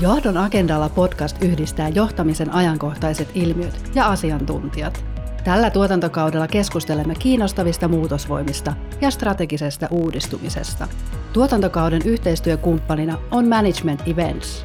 [0.00, 5.04] Johdon agendalla podcast yhdistää johtamisen ajankohtaiset ilmiöt ja asiantuntijat.
[5.44, 10.88] Tällä tuotantokaudella keskustelemme kiinnostavista muutosvoimista ja strategisesta uudistumisesta.
[11.32, 14.64] Tuotantokauden yhteistyökumppanina on Management Events.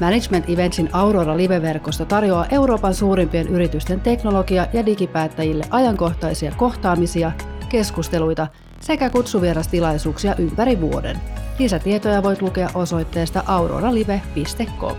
[0.00, 7.32] Management Eventsin Aurora Live-verkosto tarjoaa Euroopan suurimpien yritysten teknologia- ja digipäättäjille ajankohtaisia kohtaamisia,
[7.68, 8.46] keskusteluita
[8.80, 11.20] sekä kutsuvierastilaisuuksia ympäri vuoden.
[11.58, 14.96] Lisätietoja voit lukea osoitteesta auroralive.com.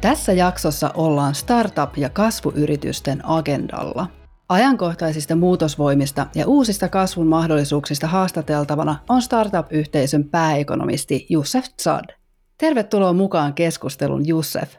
[0.00, 4.06] Tässä jaksossa ollaan startup- ja kasvuyritysten agendalla.
[4.48, 12.04] Ajankohtaisista muutosvoimista ja uusista kasvun mahdollisuuksista haastateltavana on startup-yhteisön pääekonomisti Jussef Tsad.
[12.58, 14.74] Tervetuloa mukaan keskustelun, Jussef.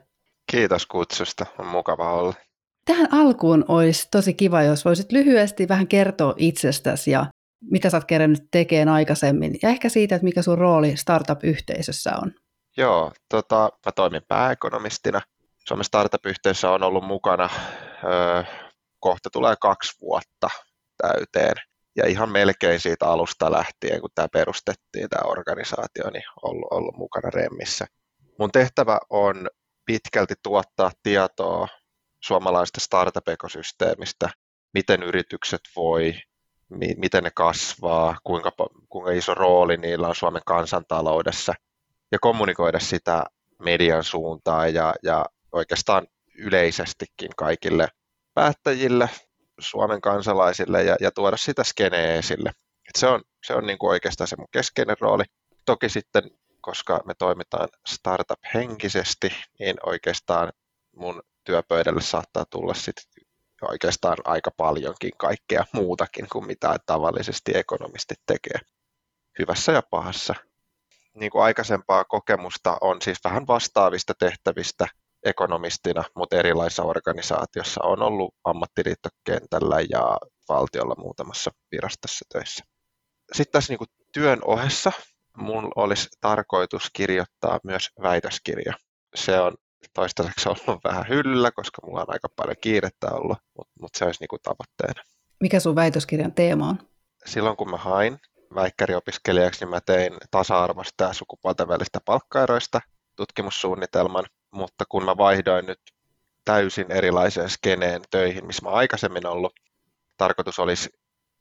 [0.51, 2.33] Kiitos kutsusta, on mukava olla.
[2.85, 7.25] Tähän alkuun olisi tosi kiva, jos voisit lyhyesti vähän kertoa itsestäsi ja
[7.61, 12.31] mitä sä oot kerännyt tekemään aikaisemmin ja ehkä siitä, että mikä sun rooli startup-yhteisössä on.
[12.77, 15.21] Joo, tota, mä toimin pääekonomistina.
[15.67, 17.49] Suomen startup-yhteisössä on ollut mukana,
[18.03, 18.43] öö,
[18.99, 20.49] kohta tulee kaksi vuotta
[20.97, 21.55] täyteen.
[21.95, 27.29] Ja ihan melkein siitä alusta lähtien, kun tämä perustettiin, tämä organisaatio, niin ollut, ollut mukana
[27.29, 27.85] remmissä.
[28.39, 29.47] Mun tehtävä on
[29.85, 31.67] pitkälti tuottaa tietoa
[32.23, 34.29] suomalaista startup-ekosysteemistä,
[34.73, 36.13] miten yritykset voi,
[36.71, 38.51] mi- miten ne kasvaa, kuinka,
[38.89, 41.53] kuinka iso rooli niillä on Suomen kansantaloudessa–
[42.11, 43.25] ja kommunikoida sitä
[43.59, 47.87] median suuntaan ja, ja oikeastaan yleisestikin kaikille
[48.33, 49.09] päättäjille,
[49.59, 52.49] Suomen kansalaisille ja, ja tuoda sitä skeneä esille.
[52.89, 55.23] Et se on, se on niin kuin oikeastaan se mun keskeinen rooli.
[55.65, 56.23] Toki sitten,
[56.61, 60.51] koska me toimitaan startup-henkisesti, niin oikeastaan
[60.95, 63.03] mun työpöydälle saattaa tulla sitten
[63.67, 68.59] oikeastaan aika paljonkin kaikkea muutakin kuin mitä tavallisesti ekonomistit tekee.
[69.39, 70.35] Hyvässä ja pahassa
[71.15, 74.87] niin kuin aikaisempaa kokemusta on siis vähän vastaavista tehtävistä
[75.23, 80.17] ekonomistina, mutta erilaisissa organisaatiossa on ollut ammattiliittokentällä ja
[80.49, 82.63] valtiolla muutamassa virastossa töissä.
[83.33, 84.91] Sitten tässä niin kuin työn ohessa
[85.37, 88.73] mun olisi tarkoitus kirjoittaa myös väitöskirja.
[89.15, 89.53] Se on
[89.93, 94.19] toistaiseksi ollut vähän hyllä, koska mulla on aika paljon kiirettä ollut, mutta, mutta se olisi
[94.19, 95.03] niin kuin tavoitteena.
[95.39, 96.79] Mikä sun väitöskirjan teema on?
[97.25, 98.19] Silloin kun mä hain
[98.55, 102.81] väikkäriopiskelijaksi, niin mä tein tasa-arvoista ja sukupuolten välistä palkkaeroista
[103.15, 105.79] tutkimussuunnitelman, mutta kun mä vaihdoin nyt
[106.45, 109.53] täysin erilaiseen skeneen töihin, missä mä aikaisemmin ollut,
[110.17, 110.89] tarkoitus olisi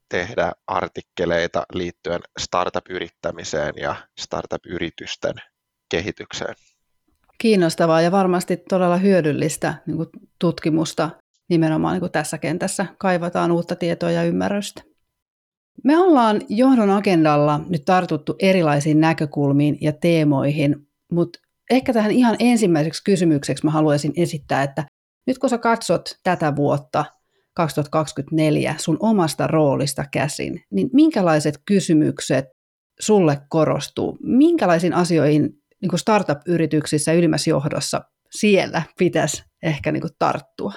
[0.09, 5.35] tehdä artikkeleita liittyen startup-yrittämiseen ja startup-yritysten
[5.91, 6.55] kehitykseen.
[7.41, 10.09] Kiinnostavaa ja varmasti todella hyödyllistä niin kuin
[10.39, 11.11] tutkimusta
[11.49, 12.87] nimenomaan niin kuin tässä kentässä.
[12.99, 14.83] Kaivataan uutta tietoa ja ymmärrystä.
[15.85, 20.77] Me ollaan johdon agendalla nyt tartuttu erilaisiin näkökulmiin ja teemoihin,
[21.13, 21.39] mutta
[21.71, 24.85] ehkä tähän ihan ensimmäiseksi kysymykseksi mä haluaisin esittää, että
[25.27, 27.05] nyt kun sä katsot tätä vuotta
[27.55, 32.45] 2024 sun omasta roolista käsin, niin minkälaiset kysymykset
[33.01, 34.19] sulle korostuu?
[34.23, 40.73] Minkälaisiin asioihin niin kuin startup-yrityksissä ylimmässä johdossa siellä pitäisi ehkä niin kuin tarttua?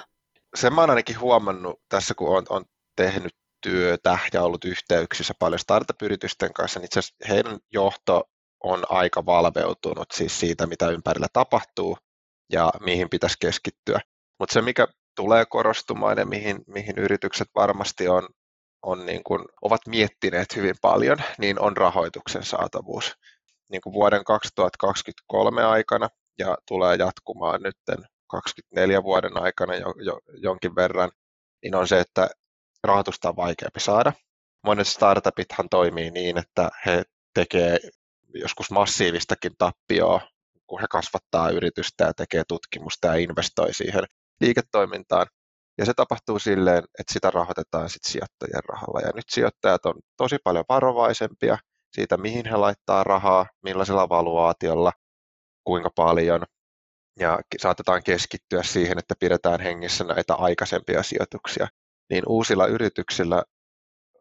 [0.54, 2.64] Sen mä oon ainakin huomannut tässä, kun on, on
[2.96, 3.32] tehnyt
[3.62, 8.24] työtä ja ollut yhteyksissä paljon startup-yritysten kanssa, niin itse asiassa heidän johto
[8.64, 11.98] on aika valveutunut siis siitä, mitä ympärillä tapahtuu
[12.52, 14.00] ja mihin pitäisi keskittyä.
[14.38, 14.86] Mutta se, mikä
[15.16, 18.28] tulee korostumaan ja mihin, mihin yritykset varmasti on,
[18.82, 23.12] on niin kuin, ovat miettineet hyvin paljon, niin on rahoituksen saatavuus.
[23.74, 26.08] Niin kuin vuoden 2023 aikana
[26.38, 31.10] ja tulee jatkumaan nyt 2024 vuoden aikana jo, jo, jonkin verran,
[31.62, 32.30] niin on se, että
[32.84, 34.12] rahoitusta on vaikeampi saada.
[34.66, 37.02] Monet startupithan toimii niin, että he
[37.34, 37.78] tekee
[38.34, 40.20] joskus massiivistakin tappioa,
[40.66, 44.04] kun he kasvattaa yritystä ja tekee tutkimusta ja investoi siihen
[44.40, 45.26] liiketoimintaan.
[45.78, 49.00] Ja se tapahtuu silleen, että sitä rahoitetaan sit sijoittajien rahalla.
[49.00, 51.58] Ja nyt sijoittajat on tosi paljon varovaisempia
[51.94, 54.92] siitä, mihin he laittaa rahaa, millaisella valuaatiolla,
[55.64, 56.42] kuinka paljon.
[57.20, 61.68] Ja saatetaan keskittyä siihen, että pidetään hengissä näitä aikaisempia sijoituksia
[62.10, 63.42] niin uusilla yrityksillä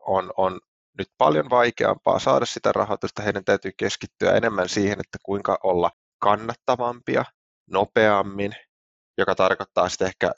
[0.05, 0.59] on, on
[0.97, 3.21] nyt paljon vaikeampaa saada sitä rahoitusta.
[3.21, 7.25] Heidän täytyy keskittyä enemmän siihen, että kuinka olla kannattavampia
[7.69, 8.55] nopeammin,
[9.17, 10.31] joka tarkoittaa sitten ehkä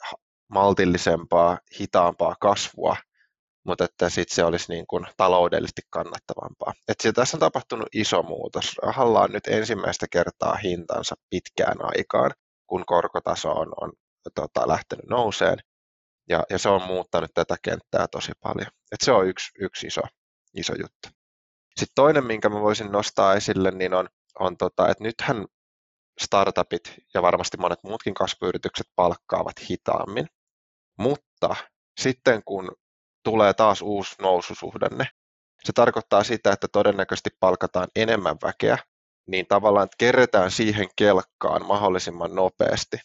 [0.48, 2.96] maltillisempaa, hitaampaa kasvua,
[3.66, 6.72] mutta että sitten se olisi niin kuin taloudellisesti kannattavampaa.
[6.88, 8.78] Et tässä on tapahtunut iso muutos.
[8.82, 12.30] Rahalla on nyt ensimmäistä kertaa hintansa pitkään aikaan,
[12.66, 13.92] kun korkotaso on, on
[14.34, 15.58] tota, lähtenyt nouseen.
[16.28, 18.68] Ja, ja se on muuttanut tätä kenttää tosi paljon.
[18.92, 20.00] Et se on yksi, yksi iso,
[20.54, 21.08] iso juttu.
[21.76, 24.08] Sitten toinen, minkä mä voisin nostaa esille, niin on,
[24.38, 25.44] on tota, että nythän
[26.20, 30.26] startupit ja varmasti monet muutkin kasvuyritykset palkkaavat hitaammin,
[30.98, 31.56] mutta
[32.00, 32.68] sitten kun
[33.26, 35.06] tulee taas uusi noususuhdanne,
[35.64, 38.78] se tarkoittaa sitä, että todennäköisesti palkataan enemmän väkeä,
[39.26, 42.96] niin tavallaan että kerretään siihen kelkkaan mahdollisimman nopeasti.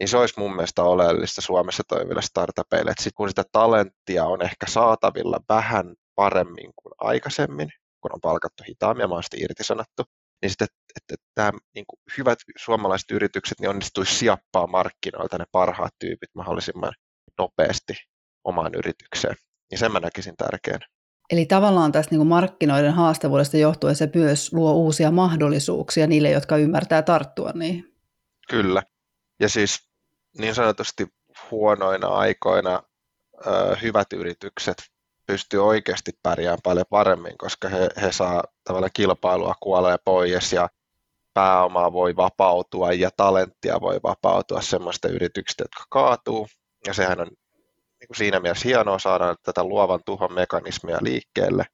[0.00, 4.42] Niin se olisi mun mielestä oleellista Suomessa toimiville startupeille, että sit kun sitä talenttia on
[4.42, 7.68] ehkä saatavilla vähän paremmin kuin aikaisemmin,
[8.00, 10.02] kun on palkattu hitaammin ja mahdollisesti irtisanottu,
[10.42, 15.44] niin sitten, että, että tämä niin kuin hyvät suomalaiset yritykset niin onnistuisi siappaa markkinoilta ne
[15.52, 16.92] parhaat tyypit mahdollisimman
[17.38, 17.94] nopeasti
[18.44, 19.36] omaan yritykseen.
[19.70, 20.86] Niin sen mä näkisin tärkeänä.
[21.30, 26.56] Eli tavallaan tästä niin kuin markkinoiden haastavuudesta johtuen se myös luo uusia mahdollisuuksia niille, jotka
[26.56, 27.94] ymmärtää tarttua niihin.
[28.48, 28.82] Kyllä.
[29.40, 29.88] Ja siis
[30.38, 31.06] niin sanotusti
[31.50, 32.82] huonoina aikoina
[33.46, 34.76] ö, hyvät yritykset
[35.26, 40.68] pystyy oikeasti pärjäämään paljon paremmin, koska he, he saa tavallaan kilpailua kuolee pois ja
[41.34, 46.48] pääomaa voi vapautua ja talenttia voi vapautua semmoista yrityksistä, jotka kaatuu.
[46.86, 47.30] Ja sehän on
[48.00, 51.64] niin kuin siinä mielessä hienoa saada tätä luovan tuhon mekanismia liikkeelle.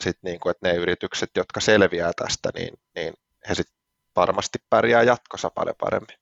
[0.00, 3.14] Sitten niin kuin, että ne yritykset, jotka selviää tästä, niin, niin
[3.48, 3.76] he sitten
[4.16, 6.16] varmasti pärjää jatkossa paljon paremmin.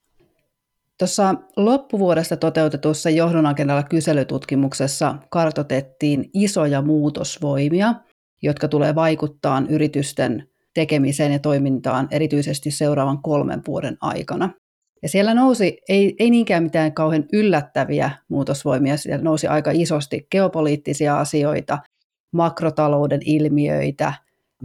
[0.99, 7.95] Tuossa loppuvuodesta toteutetussa johdonagendalla kyselytutkimuksessa kartotettiin isoja muutosvoimia,
[8.43, 14.51] jotka tulee vaikuttaa yritysten tekemiseen ja toimintaan erityisesti seuraavan kolmen vuoden aikana.
[15.05, 21.19] Ja siellä nousi, ei, ei niinkään mitään kauhean yllättäviä muutosvoimia, siellä nousi aika isosti geopoliittisia
[21.19, 21.79] asioita,
[22.33, 24.13] makrotalouden ilmiöitä,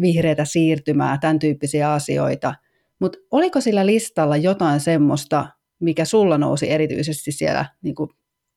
[0.02, 2.54] vihreitä siirtymää, tämän tyyppisiä asioita.
[3.00, 5.48] Mutta oliko sillä listalla jotain semmoista,
[5.80, 7.96] mikä sulla nousi erityisesti siellä niin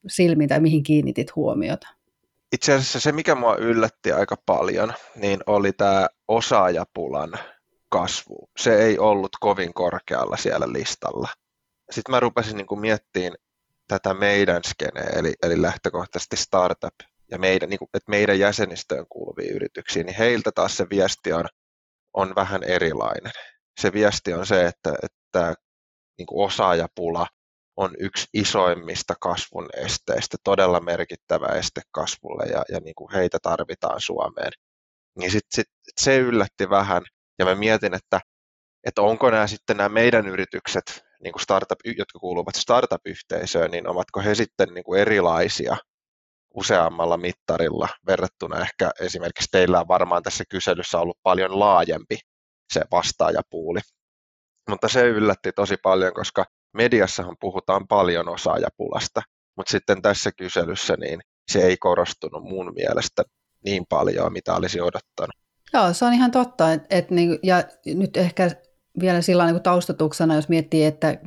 [0.07, 1.87] silmiin tai mihin kiinnitit huomiota?
[2.53, 7.31] Itse asiassa se, mikä mua yllätti aika paljon, niin oli tämä osaajapulan
[7.89, 8.49] kasvu.
[8.57, 11.29] Se ei ollut kovin korkealla siellä listalla.
[11.93, 13.35] Sitten mä rupesin niin miettimään
[13.87, 16.95] tätä meidän skeneä, eli, eli lähtökohtaisesti startup
[17.31, 21.45] ja meidän, niin kuin, että meidän jäsenistöön kuuluvia yrityksiä, niin heiltä taas se viesti on,
[22.13, 23.31] on vähän erilainen.
[23.81, 25.53] Se viesti on se, että, että
[26.17, 27.27] niin kuin osaajapula
[27.75, 34.01] on yksi isoimmista kasvun esteistä, todella merkittävä este kasvulle ja, ja niin kuin heitä tarvitaan
[34.01, 34.51] Suomeen.
[35.19, 35.67] Niin sit, sit,
[35.97, 37.01] se yllätti vähän
[37.39, 38.19] ja mä mietin, että,
[38.83, 44.21] että onko nämä sitten nämä meidän yritykset, niin kuin startup, jotka kuuluvat startup-yhteisöön, niin ovatko
[44.21, 45.77] he sitten niin kuin erilaisia
[46.53, 52.17] useammalla mittarilla verrattuna ehkä esimerkiksi teillä on varmaan tässä kyselyssä ollut paljon laajempi
[52.73, 53.79] se vastaajapuuli.
[54.69, 59.21] Mutta se yllätti tosi paljon, koska mediassahan puhutaan paljon osaajapulasta,
[59.57, 61.21] mutta sitten tässä kyselyssä niin
[61.51, 63.23] se ei korostunut mun mielestä
[63.65, 65.35] niin paljon, mitä olisi odottanut.
[65.73, 66.73] Joo, se on ihan totta.
[66.73, 68.51] Et, et niin, ja nyt ehkä
[68.99, 71.17] vielä sillä niin taustatuksena, jos miettii, että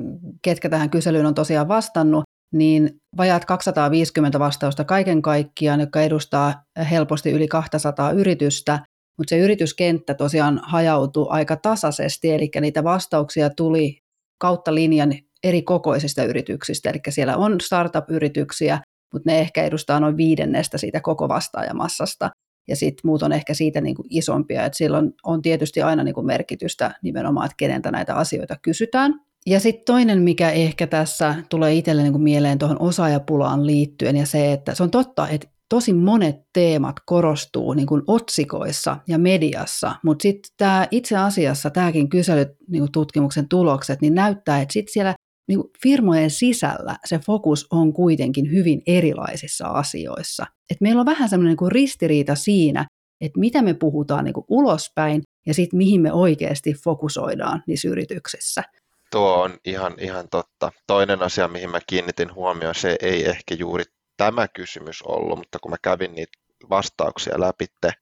[0.42, 2.24] ketkä tähän kyselyyn on tosiaan vastannut,
[2.54, 8.78] niin vajaat 250 vastausta kaiken kaikkiaan, jotka edustaa helposti yli 200 yritystä,
[9.18, 13.98] mutta se yrityskenttä tosiaan hajautui aika tasaisesti, eli niitä vastauksia tuli
[14.40, 15.14] kautta linjan
[15.44, 18.80] eri kokoisista yrityksistä, eli siellä on startup-yrityksiä,
[19.12, 22.30] mutta ne ehkä edustaa noin viidennestä siitä koko vastaajamassasta,
[22.68, 26.14] ja sitten muut on ehkä siitä niin kuin isompia, että silloin on tietysti aina niin
[26.14, 29.20] kuin merkitystä nimenomaan, että keneltä näitä asioita kysytään.
[29.46, 34.26] Ja sitten toinen, mikä ehkä tässä tulee itselle niin kuin mieleen tuohon osaajapulaan liittyen, ja
[34.26, 39.96] se, että se on totta, että tosi monet teemat korostuu niin kuin otsikoissa ja mediassa,
[40.04, 45.14] mutta sitten tämä itse asiassa tämäkin kyselytutkimuksen niin tulokset niin näyttää, että sitten siellä
[45.48, 50.46] niin firmojen sisällä se fokus on kuitenkin hyvin erilaisissa asioissa.
[50.70, 52.86] Et meillä on vähän semmoinen niin ristiriita siinä,
[53.20, 58.62] että mitä me puhutaan niin kuin ulospäin ja sitten mihin me oikeasti fokusoidaan niissä yrityksissä.
[59.10, 60.72] Tuo on ihan, ihan totta.
[60.86, 63.84] Toinen asia, mihin mä kiinnitin huomioon, se ei ehkä juuri
[64.16, 66.32] tämä kysymys ollut, mutta kun mä kävin niitä
[66.70, 67.92] vastauksia läpitte,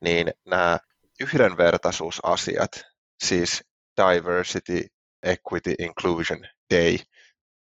[0.00, 0.78] niin nämä
[1.20, 2.70] yhdenvertaisuusasiat,
[3.24, 3.64] siis
[3.96, 4.86] diversity,
[5.22, 6.40] equity, inclusion
[6.74, 6.98] day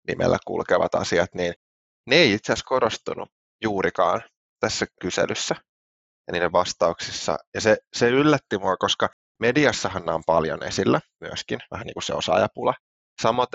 [0.08, 1.54] nimellä kulkevat asiat, niin
[2.10, 3.30] ne ei itse asiassa korostunut
[3.64, 4.22] juurikaan
[4.60, 5.56] tässä kyselyssä
[6.28, 7.38] ja niiden vastauksissa.
[7.54, 12.04] Ja se, se yllätti mua, koska mediassahan nämä on paljon esillä myöskin, vähän niin kuin
[12.04, 12.74] se osaajapula.
[13.22, 13.48] Samoin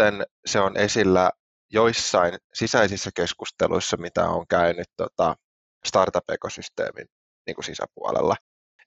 [0.47, 1.31] se on esillä
[1.73, 5.37] joissain sisäisissä keskusteluissa, mitä on käynyt tota,
[5.87, 7.07] startup-ekosysteemin
[7.47, 8.37] niin kuin sisäpuolella.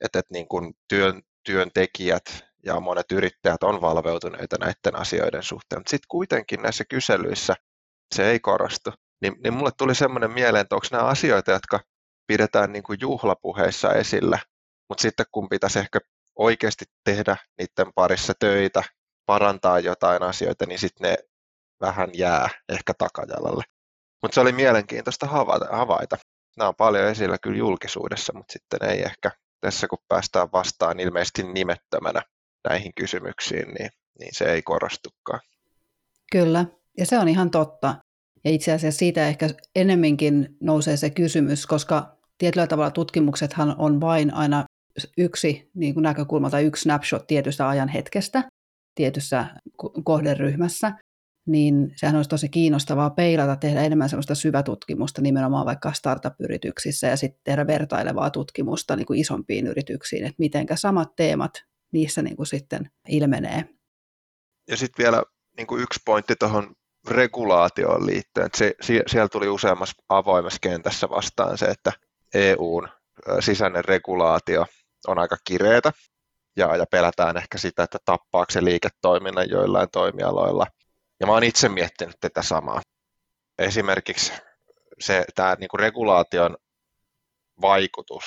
[0.01, 5.89] Että et, niin kuin työn, työntekijät ja monet yrittäjät on valveutuneita näiden asioiden suhteen, mutta
[5.89, 7.55] sitten kuitenkin näissä kyselyissä
[8.15, 8.91] se ei korostu.
[9.21, 11.79] Niin, niin mulle tuli semmoinen mieleen, että onko nämä asioita, jotka
[12.27, 14.39] pidetään niin kuin juhlapuheissa esillä,
[14.89, 15.99] mutta sitten kun pitäisi ehkä
[16.35, 18.83] oikeasti tehdä niiden parissa töitä,
[19.25, 21.17] parantaa jotain asioita, niin sitten ne
[21.81, 23.63] vähän jää ehkä takajalalle.
[24.21, 25.27] Mutta se oli mielenkiintoista
[25.71, 26.17] havaita.
[26.57, 31.43] Nämä on paljon esillä kyllä julkisuudessa, mutta sitten ei ehkä tässä kun päästään vastaan ilmeisesti
[31.43, 32.21] nimettömänä
[32.69, 33.89] näihin kysymyksiin, niin,
[34.19, 35.39] niin se ei korostukaan.
[36.31, 36.65] Kyllä,
[36.97, 37.95] ja se on ihan totta.
[38.43, 44.33] Ja itse asiassa siitä ehkä enemminkin nousee se kysymys, koska tietyllä tavalla tutkimuksethan on vain
[44.33, 44.65] aina
[45.17, 48.43] yksi niin kuin näkökulma tai yksi snapshot tietystä ajan hetkestä
[48.95, 49.45] tietyssä
[50.03, 50.91] kohderyhmässä,
[51.47, 57.41] niin sehän olisi tosi kiinnostavaa peilata, tehdä enemmän sellaista syvätutkimusta nimenomaan vaikka startup-yrityksissä ja sitten
[57.43, 61.51] tehdä vertailevaa tutkimusta niin kuin isompiin yrityksiin, että miten samat teemat
[61.91, 63.65] niissä niin kuin sitten ilmenee.
[64.67, 65.23] Ja sitten vielä
[65.57, 66.75] niin kuin yksi pointti tuohon
[67.07, 68.73] regulaatioon liittyen, se,
[69.07, 71.91] siellä tuli useammassa avoimessa kentässä vastaan se, että
[72.33, 72.89] EUn
[73.39, 74.65] sisäinen regulaatio
[75.07, 75.91] on aika kireetä
[76.55, 80.67] ja, ja pelätään ehkä sitä, että tappaako se liiketoiminnan joillain toimialoilla.
[81.19, 82.81] Ja mä oon itse miettinyt tätä samaa.
[83.57, 84.33] Esimerkiksi
[84.99, 86.57] se, tämä niin kuin regulaation
[87.61, 88.23] vaikutus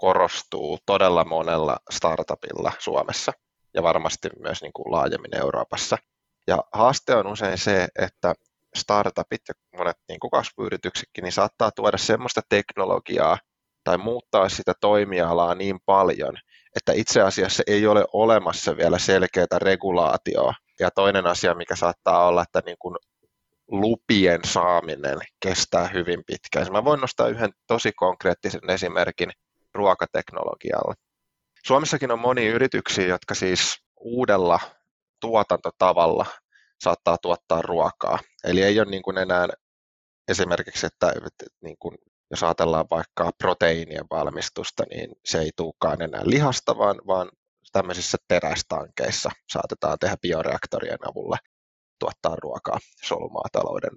[0.00, 3.32] korostuu todella monella startupilla Suomessa
[3.74, 5.98] ja varmasti myös niin kuin laajemmin Euroopassa.
[6.46, 8.34] Ja haaste on usein se, että
[8.76, 13.38] startupit ja monet niin kuin kasvuyrityksetkin niin saattaa tuoda semmoista teknologiaa
[13.84, 16.34] tai muuttaa sitä toimialaa niin paljon,
[16.76, 20.54] että itse asiassa ei ole olemassa vielä selkeää regulaatioa.
[20.80, 22.96] Ja toinen asia, mikä saattaa olla, että niin kuin
[23.68, 26.72] lupien saaminen kestää hyvin pitkään.
[26.72, 29.30] Mä voin nostaa yhden tosi konkreettisen esimerkin
[29.74, 30.94] ruokateknologialla.
[31.66, 34.60] Suomessakin on monia yrityksiä, jotka siis uudella
[35.20, 36.26] tuotantotavalla
[36.80, 38.18] saattaa tuottaa ruokaa.
[38.44, 39.48] Eli ei ole niin kuin enää
[40.28, 41.98] esimerkiksi, että, että niin kuin
[42.30, 47.30] jos ajatellaan vaikka proteiinien valmistusta, niin se ei tulekaan enää lihasta, vaan, vaan
[47.72, 51.36] tämmöisissä terästankeissa saatetaan tehdä bioreaktorien avulla
[51.98, 53.90] tuottaa ruokaa solumaatalouden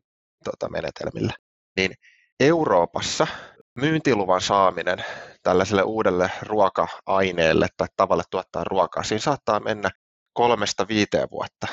[0.43, 1.33] tota, menetelmillä.
[1.77, 1.93] Niin
[2.39, 3.27] Euroopassa
[3.75, 5.05] myyntiluvan saaminen
[5.43, 9.89] tällaiselle uudelle ruoka-aineelle tai tavalle tuottaa ruokaa, siinä saattaa mennä
[10.33, 11.67] kolmesta viiteen vuotta.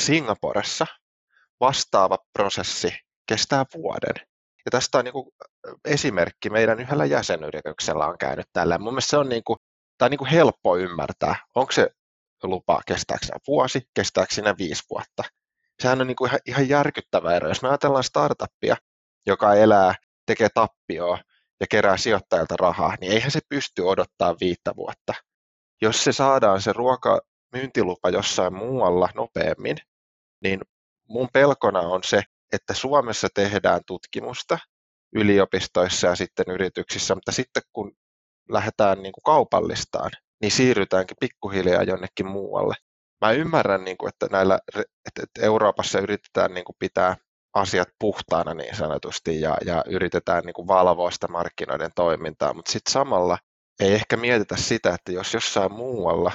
[0.00, 0.86] Singaporessa
[1.60, 2.98] vastaava prosessi
[3.28, 4.26] kestää vuoden.
[4.64, 5.28] Ja tästä on niin kuin
[5.84, 8.78] esimerkki meidän yhdellä jäsenyrityksellä on käynyt tällä.
[8.78, 9.58] Mun mielestä se on, niin kuin,
[9.98, 11.90] tai niin kuin helppo ymmärtää, onko se
[12.42, 15.22] lupa, kestääkö sinä vuosi, kestääkö sinä viisi vuotta.
[15.82, 17.48] Sehän on niin kuin ihan, ihan järkyttävä ero.
[17.48, 18.76] Jos me ajatellaan startuppia,
[19.26, 19.94] joka elää,
[20.26, 21.18] tekee tappioa
[21.60, 25.14] ja kerää sijoittajilta rahaa, niin eihän se pysty odottaa viittä vuotta.
[25.82, 27.20] Jos se saadaan se ruoka
[27.52, 29.76] myyntilupa jossain muualla nopeammin,
[30.42, 30.60] niin
[31.08, 32.22] mun pelkona on se,
[32.52, 34.58] että Suomessa tehdään tutkimusta
[35.14, 37.92] yliopistoissa ja sitten yrityksissä, mutta sitten kun
[38.48, 40.10] lähdetään niin kuin kaupallistaan,
[40.40, 42.74] niin siirrytäänkin pikkuhiljaa jonnekin muualle.
[43.20, 44.58] Mä ymmärrän, niin kuin, että, näillä,
[45.06, 47.16] että Euroopassa yritetään niin kuin pitää
[47.56, 52.92] asiat puhtaana niin sanotusti ja, ja yritetään niin kuin valvoa sitä markkinoiden toimintaa, mutta sitten
[52.92, 53.38] samalla
[53.80, 56.32] ei ehkä mietitä sitä, että jos jossain muualla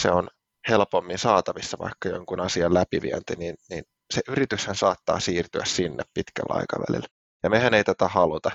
[0.00, 0.28] se on
[0.68, 3.84] helpommin saatavissa vaikka jonkun asian läpivienti, niin, niin
[4.14, 7.06] se yrityshän saattaa siirtyä sinne pitkällä aikavälillä.
[7.42, 8.50] Ja mehän ei tätä haluta.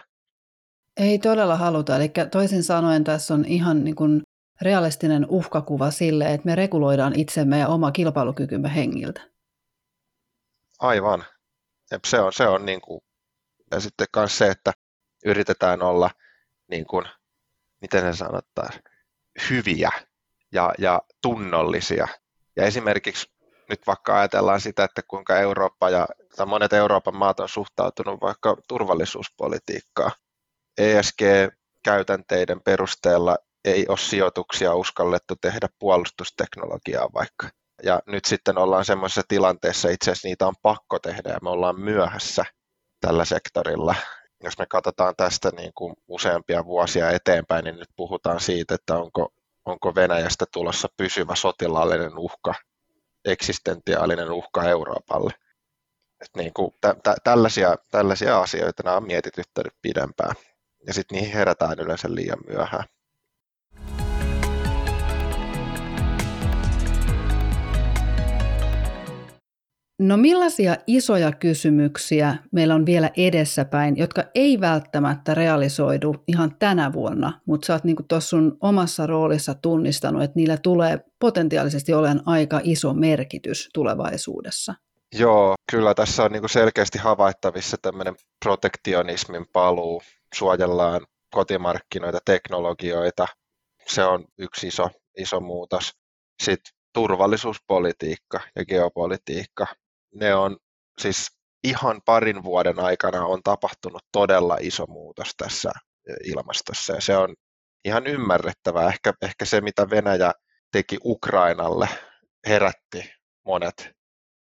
[0.98, 1.96] Ei todella haluta.
[1.96, 4.22] Eli toisin sanoen tässä on ihan niin kuin
[4.62, 9.22] realistinen uhkakuva sille, että me reguloidaan itsemme ja oma kilpailukykymme hengiltä.
[10.80, 11.24] Aivan.
[12.08, 13.02] Se on, se on niin kuin,
[13.72, 14.74] ja sitten myös se, että
[15.26, 16.12] yritetään olla
[16.68, 17.06] niin kuin,
[17.82, 18.70] miten se sanotaan,
[19.50, 19.92] hyviä
[20.52, 22.08] ja, ja tunnollisia.
[22.56, 23.32] Ja esimerkiksi
[23.70, 28.58] nyt vaikka ajatellaan sitä, että kuinka Eurooppa ja tai monet Euroopan maat on suhtautunut vaikka
[28.68, 30.12] turvallisuuspolitiikkaan.
[30.78, 37.50] ESG-käytänteiden perusteella ei ole sijoituksia uskallettu tehdä puolustusteknologiaa vaikka.
[37.84, 41.80] Ja nyt sitten ollaan semmoisessa tilanteessa, itse asiassa niitä on pakko tehdä ja me ollaan
[41.80, 42.46] myöhässä
[43.02, 43.96] tällä sektorilla.
[44.44, 49.34] Jos me katsotaan tästä niin kuin useampia vuosia eteenpäin, niin nyt puhutaan siitä, että onko,
[49.66, 52.54] onko Venäjästä tulossa pysyvä sotilaallinen uhka
[53.26, 55.34] eksistentiaalinen uhka Euroopalle.
[56.22, 60.36] Et niin kuin tä- tä- tällaisia, tällaisia asioita nämä on mietityttänyt pidempään.
[60.88, 62.84] Ja sitten niihin herätään yleensä liian myöhään.
[70.00, 77.42] No millaisia isoja kysymyksiä meillä on vielä edessäpäin, jotka ei välttämättä realisoidu ihan tänä vuonna,
[77.46, 82.60] mutta sä oot niin tuossa sun omassa roolissa tunnistanut, että niillä tulee potentiaalisesti olemaan aika
[82.64, 84.74] iso merkitys tulevaisuudessa?
[85.20, 90.02] Joo, kyllä tässä on niin selkeästi havaittavissa tämmöinen protektionismin paluu.
[90.34, 91.02] Suojellaan
[91.34, 93.28] kotimarkkinoita, teknologioita.
[93.88, 95.92] Se on yksi iso, iso muutos.
[96.44, 99.66] Sitten turvallisuuspolitiikka ja geopolitiikka,
[100.16, 100.58] ne on
[101.02, 101.28] siis
[101.64, 105.72] ihan parin vuoden aikana on tapahtunut todella iso muutos tässä
[106.24, 107.36] ilmastossa ja se on
[107.86, 108.88] ihan ymmärrettävää.
[108.88, 110.32] Ehkä, ehkä se, mitä Venäjä
[110.72, 111.90] teki Ukrainalle,
[112.48, 113.12] herätti
[113.46, 113.92] monet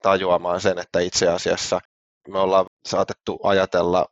[0.02, 1.80] tajuamaan sen, että itse asiassa
[2.28, 4.06] me ollaan saatettu ajatella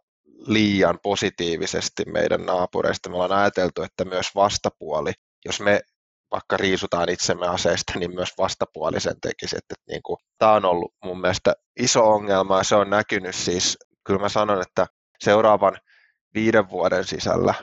[0.46, 3.10] liian positiivisesti meidän naapureista.
[3.10, 5.12] Me ollaan ajateltu, että myös vastapuoli,
[5.44, 5.80] jos me
[6.36, 9.56] vaikka riisutaan itsemme aseista, niin myös vastapuoli sen tekisi.
[9.56, 13.78] Että, niin kuin, tämä on ollut mun mielestä iso ongelma ja se on näkynyt siis,
[14.06, 14.86] kyllä mä sanon, että
[15.20, 15.78] seuraavan
[16.34, 17.54] viiden vuoden sisällä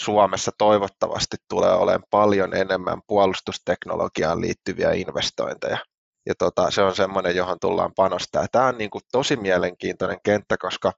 [0.00, 5.78] Suomessa toivottavasti tulee olemaan paljon enemmän puolustusteknologiaan liittyviä investointeja.
[6.26, 8.46] Ja tota, se on semmoinen, johon tullaan panostaa.
[8.52, 10.92] Tämä on niin kuin tosi mielenkiintoinen kenttä, koska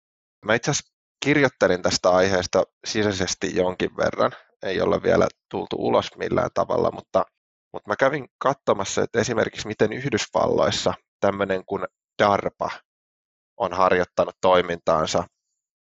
[0.44, 4.32] mä itse asiassa kirjoittelin tästä aiheesta sisäisesti jonkin verran.
[4.62, 7.24] Ei olla vielä tultu ulos millään tavalla, mutta,
[7.72, 11.84] mutta mä kävin katsomassa, että esimerkiksi miten Yhdysvalloissa tämmöinen kuin
[12.22, 12.70] DARPA
[13.56, 15.24] on harjoittanut toimintaansa.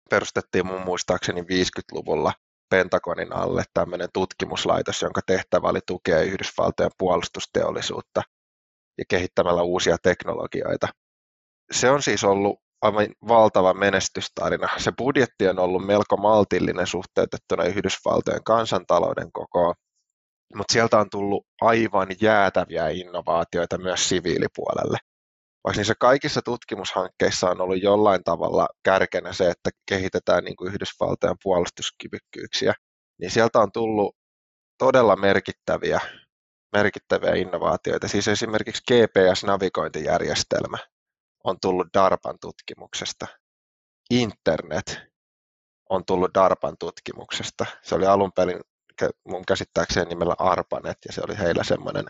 [0.10, 2.34] Perustettiin mun muistaakseni 50-luvulla
[2.70, 8.22] Pentagonin alle tämmöinen tutkimuslaitos, jonka tehtävä oli tukea Yhdysvaltojen puolustusteollisuutta
[8.98, 10.88] ja kehittämällä uusia teknologioita.
[11.72, 14.68] Se on siis ollut aivan valtava menestystarina.
[14.78, 19.76] Se budjetti on ollut melko maltillinen suhteutettuna Yhdysvaltojen kansantalouden kokoon,
[20.56, 24.98] mutta sieltä on tullut aivan jäätäviä innovaatioita myös siviilipuolelle.
[25.64, 31.36] Vaikka niissä kaikissa tutkimushankkeissa on ollut jollain tavalla kärkenä se, että kehitetään niin kuin Yhdysvaltojen
[31.44, 32.74] puolustuskyvykkyyksiä,
[33.20, 34.16] niin sieltä on tullut
[34.78, 36.02] todella merkittäviä,
[36.76, 38.08] merkittäviä innovaatioita.
[38.08, 40.78] Siis esimerkiksi GPS-navigointijärjestelmä
[41.44, 43.28] on tullut DARPan tutkimuksesta.
[44.10, 45.02] Internet
[45.90, 47.66] on tullut DARPan tutkimuksesta.
[47.84, 48.62] Se oli alun perin
[49.28, 52.06] mun käsittääkseni nimellä ARPANET ja se oli heillä semmoinen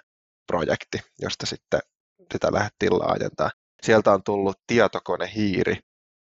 [0.48, 1.80] projekti, josta sitten
[2.34, 3.52] sitä lähdettiin laajentamaan.
[3.84, 5.80] Sieltä on tullut tietokonehiiri,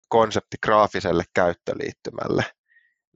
[0.09, 2.45] konsepti graafiselle käyttöliittymälle.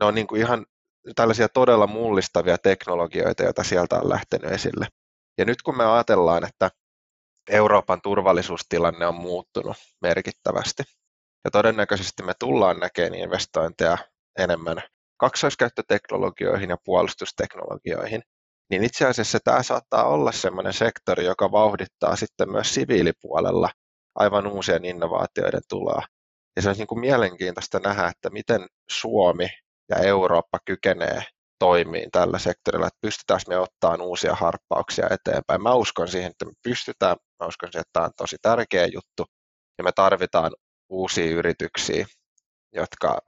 [0.01, 0.67] Ne on niin kuin ihan
[1.15, 4.87] tällaisia todella mullistavia teknologioita, joita sieltä on lähtenyt esille.
[5.39, 6.71] Ja nyt kun me ajatellaan, että
[7.49, 10.83] Euroopan turvallisuustilanne on muuttunut merkittävästi,
[11.45, 13.99] ja todennäköisesti me tullaan näkemään investointeja
[14.39, 14.83] enemmän
[15.17, 18.23] kaksoiskäyttöteknologioihin ja puolustusteknologioihin,
[18.71, 23.71] niin itse asiassa tämä saattaa olla sellainen sektori, joka vauhdittaa sitten myös siviilipuolella
[24.15, 26.03] aivan uusien innovaatioiden tuloa.
[26.57, 29.49] Ja se on niin kuin mielenkiintoista nähdä, että miten Suomi
[29.89, 31.23] ja Eurooppa kykenee
[31.59, 35.63] toimiin tällä sektorilla, että pystytään me ottaa uusia harppauksia eteenpäin.
[35.63, 39.25] Mä uskon siihen, että me pystytään, mä uskon siihen, että tämä on tosi tärkeä juttu,
[39.79, 40.53] ja me tarvitaan
[40.89, 42.07] uusia yrityksiä,
[42.75, 43.19] jotka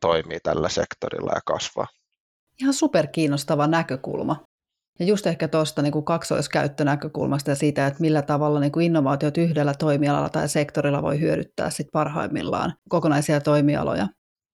[0.00, 1.86] toimii tällä sektorilla ja kasvaa.
[2.60, 4.44] Ihan superkiinnostava näkökulma.
[4.98, 9.38] Ja just ehkä tuosta niin kuin kaksoiskäyttönäkökulmasta ja siitä, että millä tavalla niin kuin innovaatiot
[9.38, 14.08] yhdellä toimialalla tai sektorilla voi hyödyttää sit parhaimmillaan kokonaisia toimialoja.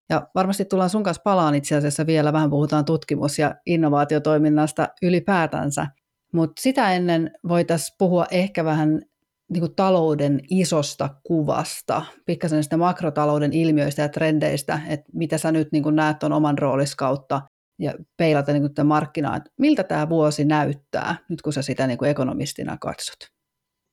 [0.09, 5.87] Ja varmasti tullaan sun kanssa palaan itse asiassa vielä, vähän puhutaan tutkimus- ja innovaatiotoiminnasta ylipäätänsä.
[6.33, 9.01] Mutta sitä ennen voitaisiin puhua ehkä vähän
[9.49, 15.71] niin kuin talouden isosta kuvasta, pikkasen sitä makrotalouden ilmiöistä ja trendeistä, että mitä sä nyt
[15.71, 17.41] niin kuin näet tuon oman roolis kautta
[17.79, 21.97] ja peilata niin kuin markkinaa, että miltä tämä vuosi näyttää, nyt kun sä sitä niin
[21.97, 23.17] kuin ekonomistina katsot?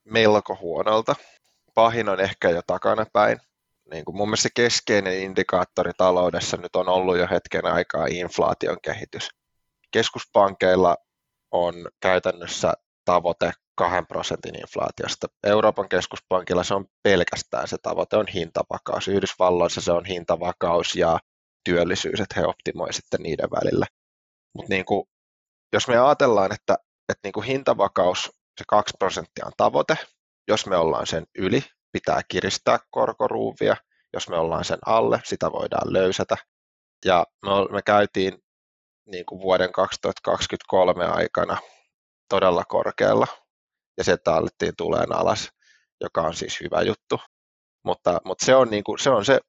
[0.05, 1.15] Melko huonolta.
[1.75, 3.39] Pahin on ehkä jo takanapäin.
[3.91, 9.31] Niin kuin mun mielestä keskeinen indikaattori taloudessa nyt on ollut jo hetken aikaa inflaation kehitys.
[9.91, 10.97] Keskuspankeilla
[11.51, 12.73] on käytännössä
[13.05, 15.27] tavoite 2 prosentin inflaatiosta.
[15.47, 19.09] Euroopan keskuspankilla se on pelkästään se tavoite on hintavakaus.
[19.09, 21.19] Yhdysvalloissa se on hintavakaus ja
[21.65, 23.87] työllisyys, että he optimoivat sitten niiden välillä.
[24.55, 25.09] Mutta niin kuin,
[25.73, 28.25] jos me ajatellaan, että, että niin kuin hintavakaus,
[28.59, 29.99] se 2 prosenttia on tavoite,
[30.49, 31.65] jos me ollaan sen yli,
[31.97, 33.77] pitää kiristää korkoruuvia,
[34.13, 36.37] jos me ollaan sen alle, sitä voidaan löysätä.
[37.05, 38.39] Ja me, me käytiin
[39.07, 41.59] niin kuin vuoden 2023 aikana
[42.29, 43.27] todella korkealla,
[43.99, 45.49] ja sieltä alettiin tuleen alas,
[46.01, 47.21] joka on siis hyvä juttu.
[47.85, 49.41] Mutta, mutta se, on niin kuin, se on se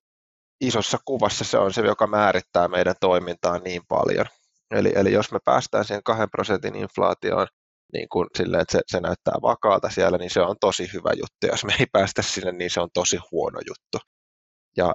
[0.62, 4.26] isossa kuvassa se on se, joka määrittää meidän toimintaa niin paljon.
[4.72, 7.48] Eli, eli jos me päästään siihen kahden prosentin inflaatioon
[7.94, 11.48] niin kuin silleen, että se, se näyttää vakaalta siellä, niin se on tosi hyvä juttu.
[11.48, 14.08] Jos me ei päästä sinne, niin se on tosi huono juttu.
[14.78, 14.94] Ja,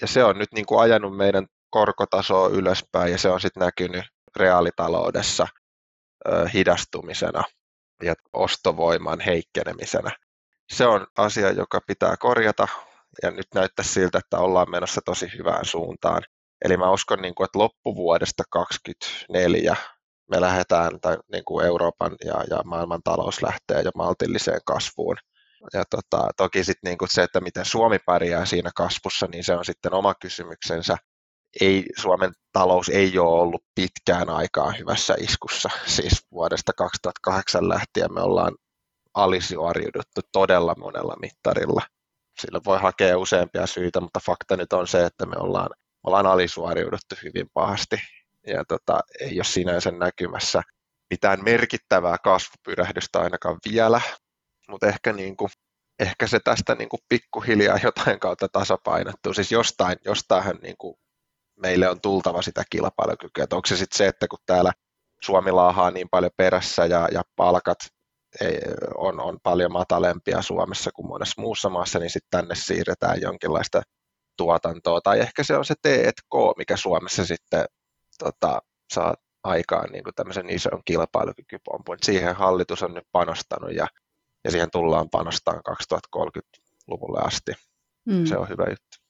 [0.00, 4.04] ja se on nyt niin kuin ajanut meidän korkotasoa ylöspäin ja se on sitten näkynyt
[4.36, 5.46] reaalitaloudessa
[6.28, 7.42] ö, hidastumisena
[8.02, 10.10] ja ostovoiman heikkenemisenä.
[10.72, 12.68] Se on asia, joka pitää korjata
[13.22, 16.22] ja nyt näyttää siltä, että ollaan menossa tosi hyvään suuntaan.
[16.64, 19.76] Eli mä uskon, niin kuin, että loppuvuodesta 2024
[20.30, 25.16] me lähdetään, tai niin kuin Euroopan ja, ja maailman talous lähtee jo maltilliseen kasvuun.
[25.72, 29.54] Ja tota, toki sitten niin kuin se, että miten Suomi pärjää siinä kasvussa, niin se
[29.54, 30.96] on sitten oma kysymyksensä.
[31.60, 35.68] Ei, Suomen talous ei ole ollut pitkään aikaan hyvässä iskussa.
[35.86, 38.54] Siis vuodesta 2008 lähtien me ollaan
[39.14, 41.82] alisuoriuduttu todella monella mittarilla.
[42.40, 45.70] Sillä voi hakea useampia syitä, mutta fakta nyt on se, että me ollaan,
[46.02, 47.96] ollaan alisuoriuduttu hyvin pahasti
[48.46, 50.62] ja tota, ei ole sinänsä näkymässä
[51.10, 54.00] mitään merkittävää kasvupyrähdystä ainakaan vielä,
[54.68, 55.50] mutta ehkä, niin kuin,
[55.98, 59.34] ehkä se tästä niin kuin pikkuhiljaa jotain kautta tasapainottuu.
[59.34, 60.94] Siis jostain, jostain niin kuin
[61.60, 63.44] meille on tultava sitä kilpailukykyä.
[63.44, 64.72] Että onko se sitten se, että kun täällä
[65.22, 67.78] Suomi laahaa niin paljon perässä ja, ja palkat
[68.40, 68.58] ei,
[68.94, 73.82] on, on paljon matalempia Suomessa kuin monessa muussa maassa, niin sitten tänne siirretään jonkinlaista
[74.36, 75.00] tuotantoa.
[75.00, 77.64] Tai ehkä se on se T&K, mikä Suomessa sitten
[78.18, 81.96] tota, saa aikaan niin kuin tämmöisen ison kilpailukykypompun.
[82.02, 83.86] Siihen hallitus on nyt panostanut ja,
[84.44, 85.62] ja siihen tullaan panostamaan
[86.16, 87.52] 2030-luvulle asti.
[88.04, 88.26] Mm.
[88.26, 89.04] Se on hyvä juttu.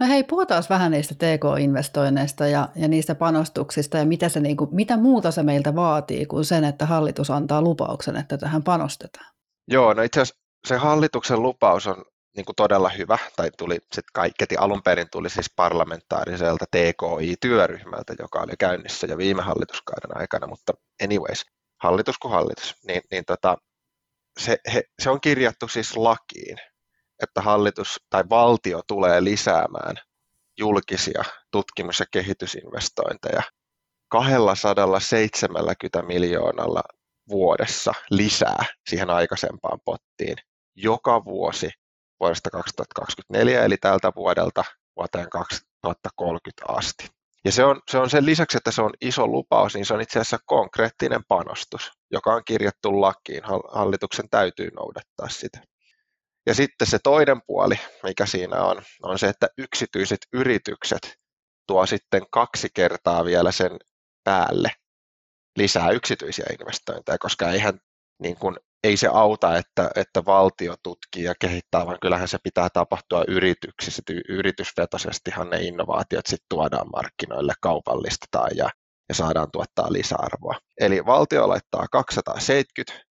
[0.00, 4.70] No hei, puhutaan vähän niistä TK-investoinneista ja, ja niistä panostuksista ja mitä, se, niin kuin,
[4.72, 9.34] mitä muuta se meiltä vaatii kuin sen, että hallitus antaa lupauksen, että tähän panostetaan.
[9.68, 12.04] Joo, no itse asiassa se hallituksen lupaus on
[12.36, 18.40] niin kuin todella hyvä, tai tuli sit kaikketi alun perin tuli siis parlamentaariselta TKI-työryhmältä, joka
[18.40, 20.72] oli käynnissä jo viime hallituskauden aikana, mutta
[21.04, 21.44] anyways,
[21.82, 23.56] hallitus kuin hallitus, niin, niin tota,
[24.38, 26.58] se, he, se on kirjattu siis lakiin,
[27.22, 29.96] että hallitus tai valtio tulee lisäämään
[30.58, 33.42] julkisia tutkimus- ja kehitysinvestointeja
[34.08, 36.82] 270 miljoonalla
[37.28, 40.36] vuodessa lisää siihen aikaisempaan pottiin
[40.74, 41.70] joka vuosi
[42.20, 44.64] vuodesta 2024, eli tältä vuodelta
[44.96, 47.08] vuoteen 2030 asti.
[47.44, 50.00] Ja se on, se on sen lisäksi, että se on iso lupaus, niin se on
[50.00, 53.42] itse asiassa konkreettinen panostus, joka on kirjattu lakiin.
[53.72, 55.60] Hallituksen täytyy noudattaa sitä.
[56.46, 61.16] Ja sitten se toinen puoli, mikä siinä on, on se, että yksityiset yritykset
[61.66, 63.70] tuo sitten kaksi kertaa vielä sen
[64.24, 64.70] päälle
[65.56, 67.80] lisää yksityisiä investointeja, koska eihän
[68.22, 72.68] niin kuin ei se auta, että, että valtio tutkii ja kehittää, vaan kyllähän se pitää
[72.72, 74.02] tapahtua yrityksissä.
[74.28, 78.70] Yritysvetoisestihan ne innovaatiot sitten tuodaan markkinoille, kaupallistetaan ja,
[79.08, 80.58] ja saadaan tuottaa lisäarvoa.
[80.80, 83.10] Eli valtio laittaa 270,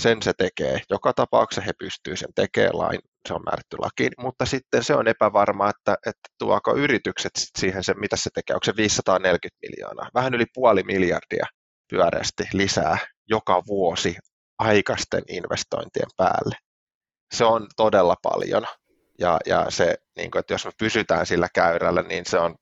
[0.00, 0.80] sen se tekee.
[0.90, 5.08] Joka tapauksessa he pystyy sen tekemään, lain, se on määrätty lakiin, mutta sitten se on
[5.08, 10.34] epävarmaa, että, että tuoko yritykset siihen se, mitä se tekee, onko se 540 miljoonaa, vähän
[10.34, 11.46] yli puoli miljardia
[11.90, 12.98] pyöreästi lisää
[13.28, 14.16] joka vuosi
[14.58, 16.56] aikaisten investointien päälle.
[17.34, 18.66] Se on todella paljon.
[19.18, 22.54] Ja, ja se, niin kuin, että jos me pysytään sillä käyrällä, niin se on,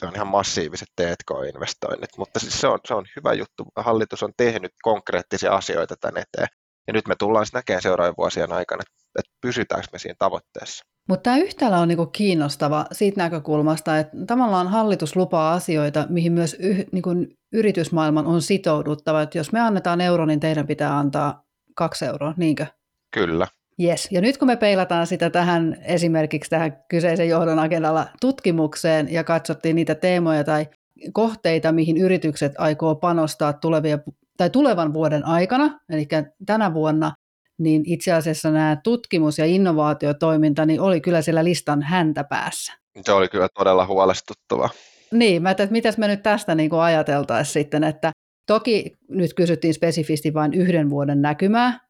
[0.00, 2.10] se on ihan massiiviset T&K-investoinnit.
[2.18, 3.64] Mutta siis se, on, se on hyvä juttu.
[3.76, 6.48] Hallitus on tehnyt konkreettisia asioita tänne eteen.
[6.86, 8.82] Ja nyt me tullaan näkemään seuraavien vuosien aikana,
[9.18, 10.84] että pysytäänkö me siinä tavoitteessa.
[11.08, 16.56] Mutta tämä yhtälö on niinku kiinnostava siitä näkökulmasta, että tavallaan hallitus lupaa asioita, mihin myös
[16.60, 17.10] yh, niinku
[17.52, 19.22] yritysmaailman on sitouduttava.
[19.22, 22.66] Että jos me annetaan euro, niin teidän pitää antaa kaksi euroa, niinkö?
[23.14, 23.46] Kyllä.
[23.82, 24.08] Yes.
[24.10, 29.76] Ja nyt kun me peilataan sitä tähän esimerkiksi tähän kyseisen johdon agendalla tutkimukseen ja katsottiin
[29.76, 30.66] niitä teemoja tai
[31.12, 33.98] kohteita, mihin yritykset aikoo panostaa tulevia,
[34.36, 36.08] tai tulevan vuoden aikana, eli
[36.46, 37.12] tänä vuonna,
[37.58, 42.72] niin itse asiassa nämä tutkimus- ja innovaatiotoiminta niin oli kyllä siellä listan häntä päässä.
[43.00, 44.70] Se oli kyllä todella huolestuttava.
[45.12, 48.12] Niin, mä että mitäs me nyt tästä niin kuin ajateltaisiin sitten, että
[48.46, 51.80] toki nyt kysyttiin spesifisti vain yhden vuoden näkymää,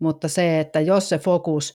[0.00, 1.72] mutta se, että jos se fokus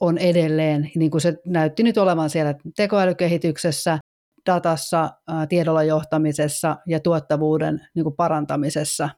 [0.00, 3.98] on edelleen, niin kuin se näytti nyt olevan siellä tekoälykehityksessä,
[4.46, 5.10] datassa,
[5.48, 9.08] tiedolla johtamisessa ja tuottavuuden niin kuin parantamisessa,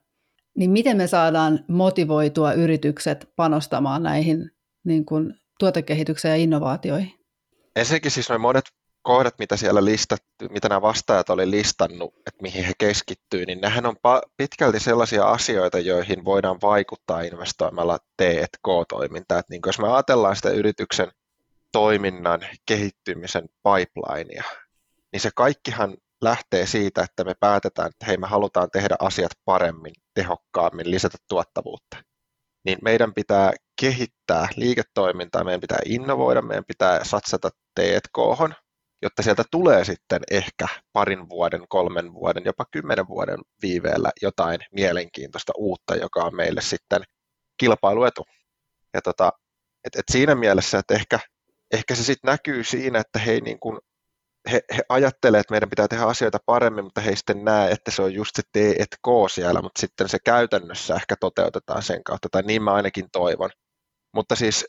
[0.56, 4.50] niin miten me saadaan motivoitua yritykset panostamaan näihin
[4.84, 7.12] niin kuin tuotekehitykseen ja innovaatioihin?
[7.76, 8.64] Ensinnäkin siis noin monet
[9.02, 13.86] kohdat, mitä siellä listattu, mitä nämä vastaajat oli listannut, että mihin he keskittyy, niin nehän
[13.86, 13.96] on
[14.36, 19.42] pitkälti sellaisia asioita, joihin voidaan vaikuttaa investoimalla T&K-toimintaa.
[19.50, 21.12] Niin jos me ajatellaan sitä yrityksen
[21.72, 24.44] toiminnan kehittymisen pipelinea,
[25.12, 29.92] niin se kaikkihan lähtee siitä, että me päätetään, että hei me halutaan tehdä asiat paremmin,
[30.14, 31.96] tehokkaammin, lisätä tuottavuutta.
[32.64, 38.18] Niin meidän pitää kehittää liiketoimintaa, meidän pitää innovoida, meidän pitää satsata T&K,
[39.02, 45.52] jotta sieltä tulee sitten ehkä parin vuoden, kolmen vuoden, jopa kymmenen vuoden viiveellä jotain mielenkiintoista
[45.56, 47.02] uutta, joka on meille sitten
[47.56, 48.24] kilpailuetu.
[48.94, 49.32] Ja tota,
[49.84, 51.20] et, et siinä mielessä, että ehkä,
[51.72, 53.80] ehkä se sitten näkyy siinä, että hei, niin kun
[54.52, 58.02] he, he ajattelee, että meidän pitää tehdä asioita paremmin, mutta he sitten näe, että se
[58.02, 62.62] on just se T&K siellä, mutta sitten se käytännössä ehkä toteutetaan sen kautta, tai niin
[62.62, 63.50] mä ainakin toivon.
[64.14, 64.66] Mutta siis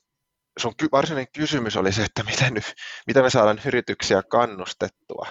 [0.60, 2.74] sun varsinainen kysymys oli se, että miten, nyt,
[3.08, 5.28] miten me saadaan yrityksiä kannustettua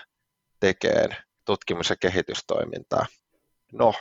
[0.61, 3.07] tekemään tutkimus- ja kehitystoimintaa.
[3.72, 3.94] No,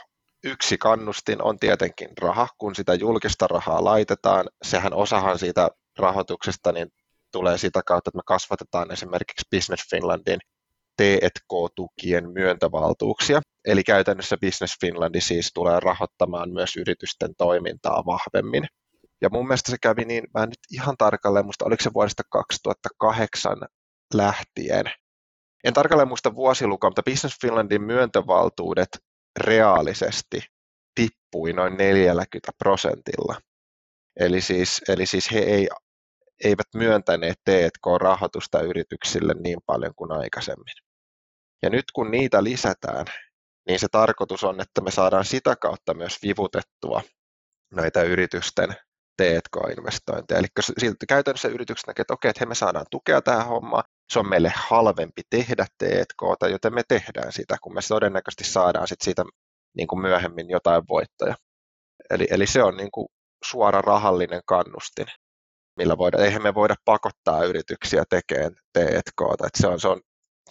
[0.44, 4.48] yksi kannustin on tietenkin raha, kun sitä julkista rahaa laitetaan.
[4.62, 6.92] Sehän osahan siitä rahoituksesta niin
[7.32, 10.40] tulee sitä kautta, että me kasvatetaan esimerkiksi Business Finlandin
[10.96, 13.40] T&K-tukien myöntövaltuuksia.
[13.64, 18.66] Eli käytännössä Business Finlandi siis tulee rahoittamaan myös yritysten toimintaa vahvemmin.
[19.22, 22.22] Ja mun mielestä se kävi niin, mä en nyt ihan tarkalleen muista, oliko se vuodesta
[22.30, 23.56] 2008
[24.14, 24.84] lähtien.
[25.64, 28.88] En tarkalleen muista vuosilukua, mutta Business Finlandin myöntövaltuudet
[29.40, 30.40] reaalisesti
[30.94, 33.40] tippui noin 40 prosentilla.
[34.20, 35.68] Eli siis, eli siis he ei,
[36.44, 40.74] eivät myöntäneet T&K-rahoitusta yrityksille niin paljon kuin aikaisemmin.
[41.62, 43.06] Ja nyt kun niitä lisätään,
[43.68, 47.02] niin se tarkoitus on, että me saadaan sitä kautta myös vivutettua
[47.74, 48.76] näitä yritysten
[49.16, 50.38] T&K-investointeja.
[50.38, 50.46] Eli
[50.78, 54.52] siltä käytännössä yritykset näkevät, että okei, että me saadaan tukea tähän hommaan, se on meille
[54.56, 59.24] halvempi tehdä T&K, joten me tehdään sitä, kun me todennäköisesti saadaan sit siitä
[59.76, 61.34] niin kuin myöhemmin jotain voittoja.
[62.10, 63.08] Eli, eli se on niin kuin
[63.44, 65.06] suora rahallinen kannustin,
[65.76, 70.00] millä voidaan, eihän me voida pakottaa yrityksiä tekemään T&K, että se on, se on,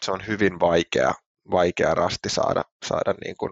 [0.05, 1.13] se on hyvin vaikea,
[1.51, 3.51] vaikea rasti saada, saada niin kuin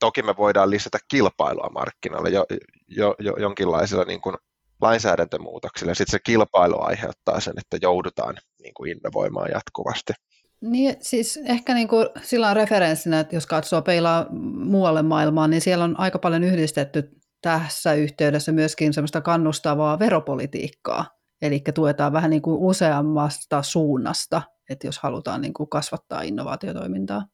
[0.00, 2.46] toki me voidaan lisätä kilpailua markkinoille jo,
[2.88, 4.36] jo, jo jonkinlaisilla niin kuin
[4.80, 5.94] lainsäädäntömuutoksilla.
[5.94, 10.12] Sitten se kilpailu aiheuttaa sen, että joudutaan niin kuin innovoimaan jatkuvasti.
[10.60, 14.26] Niin, siis ehkä niin kuin sillä on referenssinä, että jos katsoo peilaa
[14.64, 17.10] muualle maailmaan, niin siellä on aika paljon yhdistetty
[17.42, 21.06] tässä yhteydessä myöskin semmoista kannustavaa veropolitiikkaa.
[21.42, 27.26] Eli tuetaan vähän niin kuin useammasta suunnasta, että jos halutaan niin kuin kasvattaa innovaatiotoimintaa.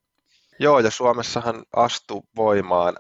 [0.59, 2.97] Joo, ja Suomessahan astui voimaan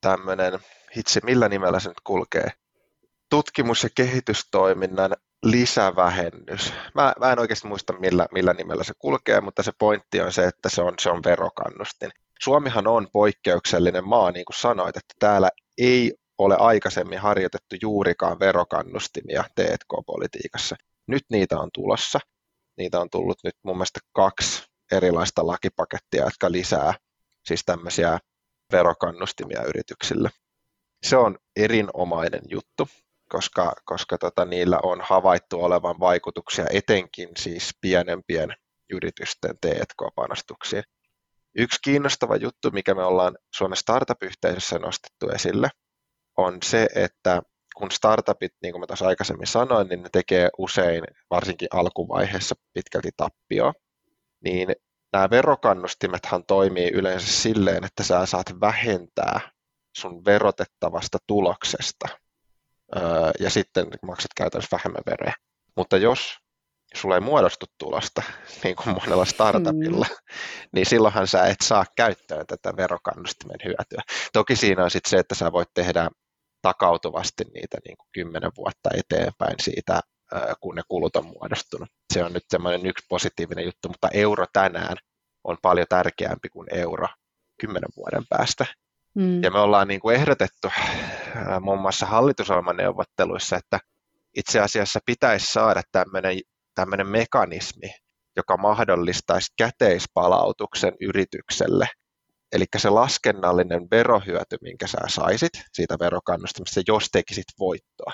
[0.00, 0.58] tämmöinen,
[0.96, 2.52] hitsi, millä nimellä se nyt kulkee,
[3.30, 6.72] tutkimus- ja kehitystoiminnan lisävähennys.
[6.94, 10.44] Mä, mä en oikeasti muista, millä, millä nimellä se kulkee, mutta se pointti on se,
[10.44, 12.10] että se on, se on verokannustin.
[12.40, 16.14] Suomihan on poikkeuksellinen maa, niin kuin sanoit, että täällä ei
[16.44, 20.76] ole aikaisemmin harjoitettu juurikaan verokannustimia T&K-politiikassa.
[21.06, 22.20] Nyt niitä on tulossa.
[22.78, 26.94] Niitä on tullut nyt mun mielestä kaksi erilaista lakipakettia, jotka lisää
[27.46, 28.18] siis tämmöisiä
[28.72, 30.30] verokannustimia yrityksille.
[31.02, 32.88] Se on erinomainen juttu,
[33.28, 38.54] koska, koska tota, niillä on havaittu olevan vaikutuksia etenkin siis pienempien
[38.92, 40.82] yritysten T&K-panostuksiin.
[41.54, 45.68] Yksi kiinnostava juttu, mikä me ollaan Suomen startup-yhteisössä nostettu esille,
[46.36, 47.42] on se, että
[47.76, 53.10] kun startupit, niin kuin mä tuossa aikaisemmin sanoin, niin ne tekee usein, varsinkin alkuvaiheessa, pitkälti
[53.16, 53.72] tappioa
[54.44, 54.68] niin
[55.12, 59.40] nämä verokannustimethan toimii yleensä silleen, että sä saat vähentää
[59.96, 62.08] sun verotettavasta tuloksesta
[63.40, 65.34] ja sitten maksat käytännössä vähemmän veroja.
[65.76, 66.38] Mutta jos
[66.94, 68.22] sulla ei muodostu tulosta,
[68.64, 70.16] niin kuin monella startupilla, mm.
[70.74, 74.02] niin silloinhan sä et saa käyttöön tätä verokannustimen hyötyä.
[74.32, 76.10] Toki siinä on sitten se, että sä voit tehdä
[76.62, 80.00] takautuvasti niitä niin kuin kymmenen vuotta eteenpäin siitä
[80.60, 81.88] kun ne kulut on muodostunut.
[82.12, 84.96] Se on nyt semmoinen yksi positiivinen juttu, mutta euro tänään
[85.44, 87.06] on paljon tärkeämpi kuin euro
[87.60, 88.66] kymmenen vuoden päästä.
[89.14, 89.42] Mm.
[89.42, 90.68] Ja me ollaan niin kuin ehdotettu
[91.60, 93.78] muun muassa hallitusohjelman neuvotteluissa, että
[94.36, 96.38] itse asiassa pitäisi saada tämmöinen,
[96.74, 97.94] tämmöinen mekanismi,
[98.36, 101.88] joka mahdollistaisi käteispalautuksen yritykselle.
[102.52, 108.12] Eli se laskennallinen verohyöty, minkä sä saisit siitä verokannustamista, jos tekisit voittoa,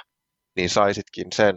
[0.56, 1.56] niin saisitkin sen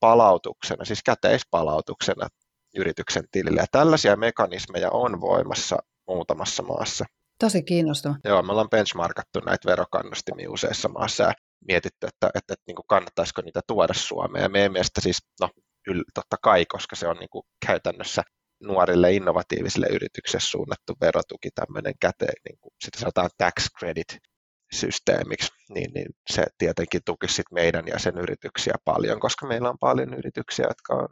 [0.00, 2.28] palautuksena, siis käteispalautuksena
[2.76, 3.60] yrityksen tilille.
[3.60, 5.78] Ja tällaisia mekanismeja on voimassa
[6.08, 7.04] muutamassa maassa.
[7.40, 8.14] Tosi kiinnostava.
[8.24, 11.32] Joo, me ollaan benchmarkattu näitä verokannustimia useissa maassa ja
[11.68, 14.42] mietitty, että, että, että, niin kuin kannattaisiko niitä tuoda Suomeen.
[14.42, 15.50] Ja meidän mielestä siis, no
[15.86, 18.22] yl, totta kai, koska se on niin kuin käytännössä
[18.62, 24.18] nuorille innovatiivisille yrityksille suunnattu verotuki, tämmöinen käteen, niin kuin sitä sanotaan tax credit,
[24.72, 29.78] systeemiksi, niin, niin se tietenkin tukisi sit meidän ja sen yrityksiä paljon, koska meillä on
[29.80, 31.08] paljon yrityksiä, jotka on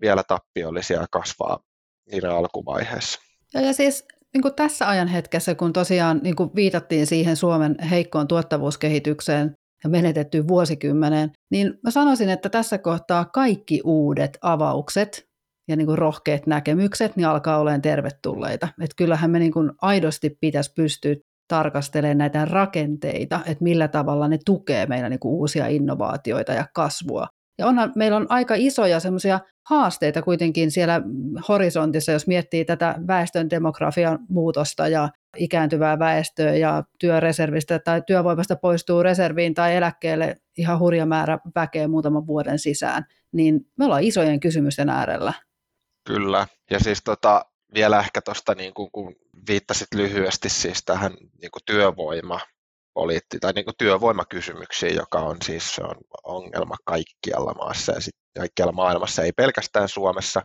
[0.00, 1.58] vielä tappiollisia ja kasvaa
[2.12, 3.20] niiden alkuvaiheessa.
[3.54, 7.76] Ja, ja siis niin kuin tässä ajan hetkessä, kun tosiaan niin kuin viitattiin siihen Suomen
[7.90, 15.29] heikkoon tuottavuuskehitykseen ja menetettyyn vuosikymmeneen, niin mä sanoisin, että tässä kohtaa kaikki uudet avaukset
[15.68, 18.68] ja niin kuin rohkeat näkemykset niin alkaa olemaan tervetulleita.
[18.80, 21.14] Että kyllähän me niin kuin aidosti pitäisi pystyä
[21.48, 27.26] tarkastelee näitä rakenteita, että millä tavalla ne tukee meidän niin kuin uusia innovaatioita ja kasvua.
[27.58, 31.02] Ja onhan, meillä on aika isoja semmoisia haasteita kuitenkin siellä
[31.48, 39.02] horisontissa, jos miettii tätä väestön demografian muutosta ja ikääntyvää väestöä ja työreservistä tai työvoimasta poistuu
[39.02, 44.88] reserviin tai eläkkeelle ihan hurja määrä väkeä muutaman vuoden sisään, niin me ollaan isojen kysymysten
[44.88, 45.32] äärellä.
[46.06, 49.14] Kyllä, ja siis tota, vielä ehkä tuosta, niin kun
[49.48, 52.40] viittasit lyhyesti siis tähän niin kuin työvoima
[52.94, 58.14] poliitti, tai niin kuin työvoimakysymyksiin, joka on siis se on ongelma kaikkialla maassa ja sit
[58.38, 60.42] kaikkialla maailmassa, ei pelkästään Suomessa.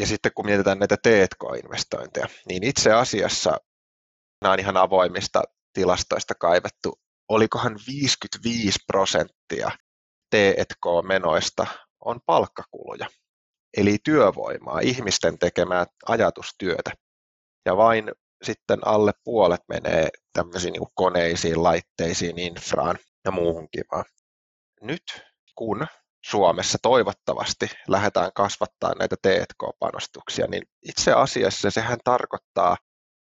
[0.00, 3.56] Ja sitten kun mietitään näitä T&K-investointeja, niin itse asiassa
[4.42, 9.70] nämä on ihan avoimista tilastoista kaivettu, olikohan 55 prosenttia
[10.30, 11.66] T&K-menoista
[12.04, 13.08] on palkkakuluja,
[13.76, 16.90] eli työvoimaa, ihmisten tekemää ajatustyötä.
[17.66, 24.04] Ja vain sitten alle puolet menee tämmöisiin niin koneisiin, laitteisiin, infraan ja muuhun kivaan.
[24.82, 25.02] Nyt
[25.54, 25.86] kun
[26.24, 32.76] Suomessa toivottavasti lähdetään kasvattaa näitä T&K-panostuksia, niin itse asiassa sehän tarkoittaa,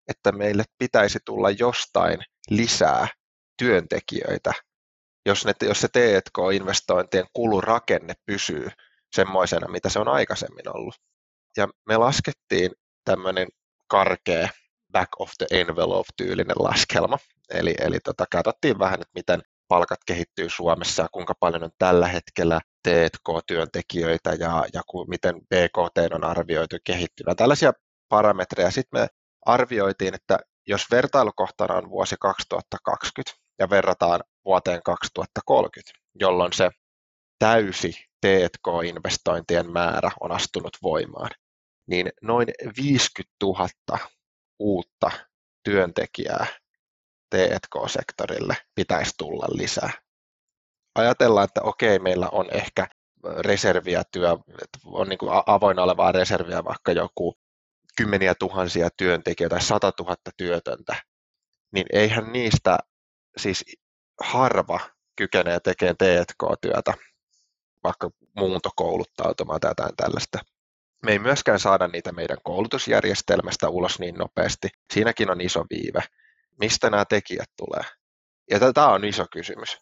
[0.07, 3.07] että meille pitäisi tulla jostain lisää
[3.57, 4.53] työntekijöitä,
[5.25, 8.69] jos, ne, jos se T&K-investointien kulurakenne pysyy
[9.15, 10.95] semmoisena, mitä se on aikaisemmin ollut.
[11.57, 12.71] Ja me laskettiin
[13.05, 13.47] tämmöinen
[13.87, 14.49] karkea
[14.91, 17.17] back of the envelope-tyylinen laskelma.
[17.49, 22.07] Eli, eli tota, katsottiin vähän, että miten palkat kehittyy Suomessa ja kuinka paljon on tällä
[22.07, 27.35] hetkellä T&K-työntekijöitä ja, ja ku, miten BKT on arvioitu kehittyvän.
[27.35, 27.73] Tällaisia
[28.09, 28.71] parametreja.
[28.71, 29.07] Sitten me
[29.45, 36.69] arvioitiin, että jos vertailukohtana on vuosi 2020 ja verrataan vuoteen 2030, jolloin se
[37.39, 41.29] täysi T&K-investointien määrä on astunut voimaan,
[41.87, 42.47] niin noin
[42.83, 43.99] 50 000
[44.59, 45.11] uutta
[45.63, 46.45] työntekijää
[47.29, 49.91] T&K-sektorille pitäisi tulla lisää.
[50.95, 52.87] Ajatellaan, että okei, meillä on ehkä
[53.39, 54.37] reserviä työ,
[54.85, 57.39] on niin kuin avoinna olevaa reserviä vaikka joku
[57.97, 60.95] kymmeniä tuhansia työntekijöitä tai sata tuhatta työtöntä,
[61.71, 62.77] niin eihän niistä
[63.37, 63.65] siis
[64.21, 64.79] harva
[65.15, 66.93] kykenee tekemään T&K-työtä,
[67.83, 70.39] vaikka muuntokouluttautumaan tai jotain tällaista
[71.05, 74.67] me ei myöskään saada niitä meidän koulutusjärjestelmästä ulos niin nopeasti.
[74.93, 75.99] Siinäkin on iso viive.
[76.59, 77.83] Mistä nämä tekijät tulee?
[78.51, 79.77] Ja tämä on iso kysymys.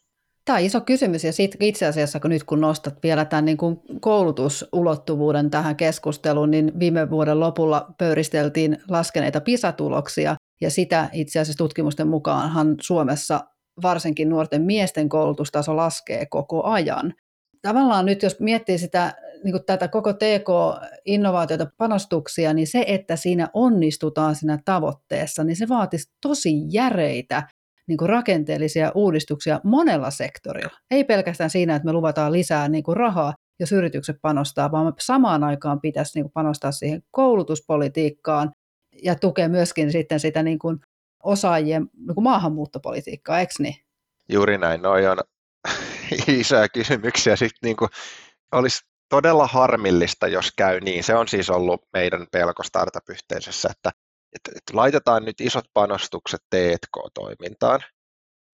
[0.45, 3.57] Tämä on iso kysymys ja sit itse asiassa kun nyt kun nostat vielä tämän niin
[3.57, 11.57] kuin koulutusulottuvuuden tähän keskusteluun, niin viime vuoden lopulla pöyristeltiin laskeneita PISA-tuloksia ja sitä itse asiassa
[11.57, 13.39] tutkimusten mukaanhan Suomessa
[13.81, 17.13] varsinkin nuorten miesten koulutustaso laskee koko ajan.
[17.61, 23.47] Tavallaan nyt jos miettii sitä niin kuin tätä koko TK-innovaatiota, panostuksia, niin se, että siinä
[23.53, 27.43] onnistutaan siinä tavoitteessa, niin se vaatisi tosi järeitä
[27.87, 30.77] niin kuin rakenteellisia uudistuksia monella sektorilla.
[30.91, 34.91] Ei pelkästään siinä, että me luvataan lisää niin kuin rahaa, jos yritykset panostaa, vaan me
[34.99, 38.51] samaan aikaan pitäisi niin kuin panostaa siihen koulutuspolitiikkaan
[39.03, 40.79] ja tukea myöskin sitten sitä niin kuin
[41.23, 43.75] osaajien niin kuin maahanmuuttopolitiikkaa, eikö niin?
[44.29, 45.17] Juuri näin, noi on
[46.27, 47.35] isoja kysymyksiä.
[47.35, 47.89] Sitten niin kuin
[48.51, 51.03] olisi todella harmillista, jos käy niin.
[51.03, 53.91] Se on siis ollut meidän pelko startup-yhteisössä, että,
[54.35, 57.79] että, että laitetaan nyt isot panostukset T&K-toimintaan,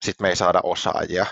[0.05, 1.25] sitten me ei saada osaajia,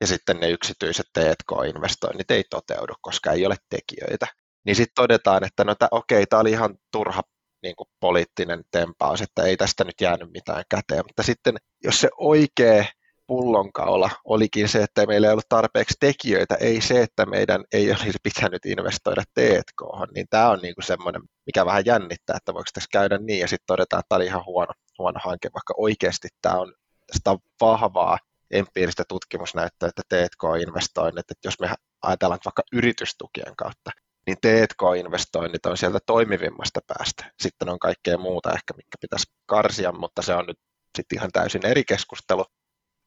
[0.00, 4.26] ja sitten ne yksityiset T&K-investoinnit ei toteudu, koska ei ole tekijöitä.
[4.66, 7.22] Niin sitten todetaan, että no okei, tämä oli ihan turha
[7.62, 12.08] niin kuin poliittinen tempaus, että ei tästä nyt jäänyt mitään käteen, mutta sitten jos se
[12.18, 12.84] oikea
[13.28, 18.18] pullonkaula olikin se, että meillä ei ollut tarpeeksi tekijöitä, ei se, että meidän ei olisi
[18.22, 19.82] pitänyt investoida T&K,
[20.14, 23.66] niin tämä on niinku semmoinen, mikä vähän jännittää, että voiko tässä käydä niin, ja sitten
[23.66, 26.74] todetaan, että tämä oli ihan huono, huono hanke, vaikka oikeasti tämä on
[27.12, 28.18] sitä vahvaa
[28.50, 31.70] empiiristä tutkimusnäyttöä, että T&K-investoinnit, että jos me
[32.02, 33.90] ajatellaan vaikka yritystukien kautta,
[34.26, 37.32] niin T&K-investoinnit on sieltä toimivimmasta päästä.
[37.40, 40.58] Sitten on kaikkea muuta ehkä, mikä pitäisi karsia, mutta se on nyt
[40.96, 42.44] sitten ihan täysin eri keskustelu.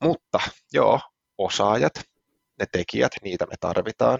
[0.02, 0.40] Mutta
[0.74, 1.00] joo,
[1.38, 1.94] osaajat,
[2.60, 4.20] ne tekijät, niitä me tarvitaan.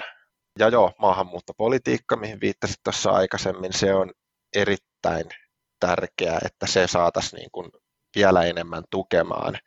[0.60, 4.12] Ja joo, maahanmuuttopolitiikka, mihin viittasit tuossa aikaisemmin, se on
[4.56, 5.26] erittäin
[5.80, 7.72] tärkeää, että se saataisiin niin kuin
[8.16, 9.58] vielä enemmän tukemaan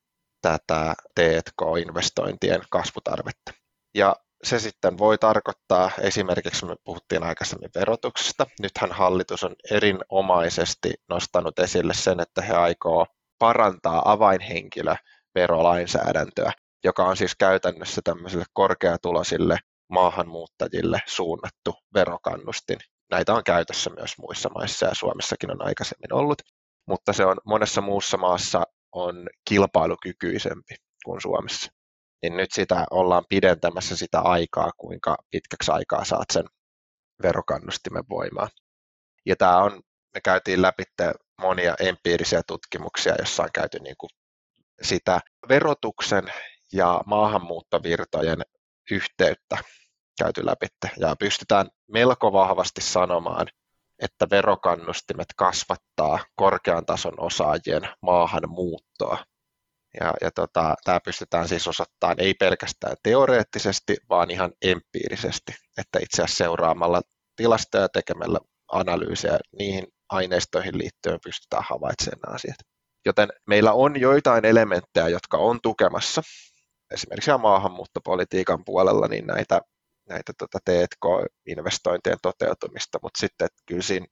[0.43, 3.53] tätä T&K-investointien kasvutarvetta.
[3.95, 11.59] Ja se sitten voi tarkoittaa, esimerkiksi me puhuttiin aikaisemmin verotuksesta, nythän hallitus on erinomaisesti nostanut
[11.59, 13.07] esille sen, että he aikoo
[13.39, 14.95] parantaa avainhenkilö
[15.35, 16.53] verolainsäädäntöä,
[16.85, 19.59] joka on siis käytännössä tämmöisille korkeatuloisille
[19.89, 22.79] maahanmuuttajille suunnattu verokannustin.
[23.11, 26.43] Näitä on käytössä myös muissa maissa ja Suomessakin on aikaisemmin ollut,
[26.87, 28.63] mutta se on monessa muussa maassa
[28.93, 30.75] on kilpailukykyisempi
[31.05, 31.73] kuin Suomessa.
[32.23, 36.45] niin nyt sitä ollaan pidentämässä sitä aikaa, kuinka pitkäksi aikaa saat sen
[37.23, 38.49] verokannustimen voimaan.
[39.27, 39.73] Ja tämä on,
[40.15, 40.83] me käytiin läpi
[41.41, 44.11] monia empiirisiä tutkimuksia, joissa on käyty niin kuin
[44.83, 46.33] sitä verotuksen
[46.73, 48.39] ja maahanmuuttovirtojen
[48.91, 49.59] yhteyttä
[50.19, 50.67] käyty läpi.
[50.97, 53.47] Ja pystytään melko vahvasti sanomaan,
[53.99, 59.19] että verokannustimet kasvattaa korkean tason osaajien maahanmuuttoa.
[60.01, 66.23] Ja, ja tota, tämä pystytään siis osoittamaan ei pelkästään teoreettisesti, vaan ihan empiirisesti, että itse
[66.23, 67.01] asiassa seuraamalla
[67.37, 68.39] tilastoja tekemällä
[68.73, 72.74] analyysejä niihin aineistoihin liittyen pystytään havaitsemaan asiat.
[73.07, 76.23] Joten meillä on joitain elementtejä, jotka on tukemassa
[76.91, 79.61] esimerkiksi maahanmuuttopolitiikan puolella niin näitä,
[80.09, 84.07] näitä tota T&K-investointien toteutumista, mutta sitten kyllä siinä,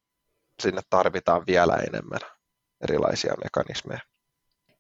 [0.63, 2.21] sinne tarvitaan vielä enemmän
[2.81, 4.01] erilaisia mekanismeja.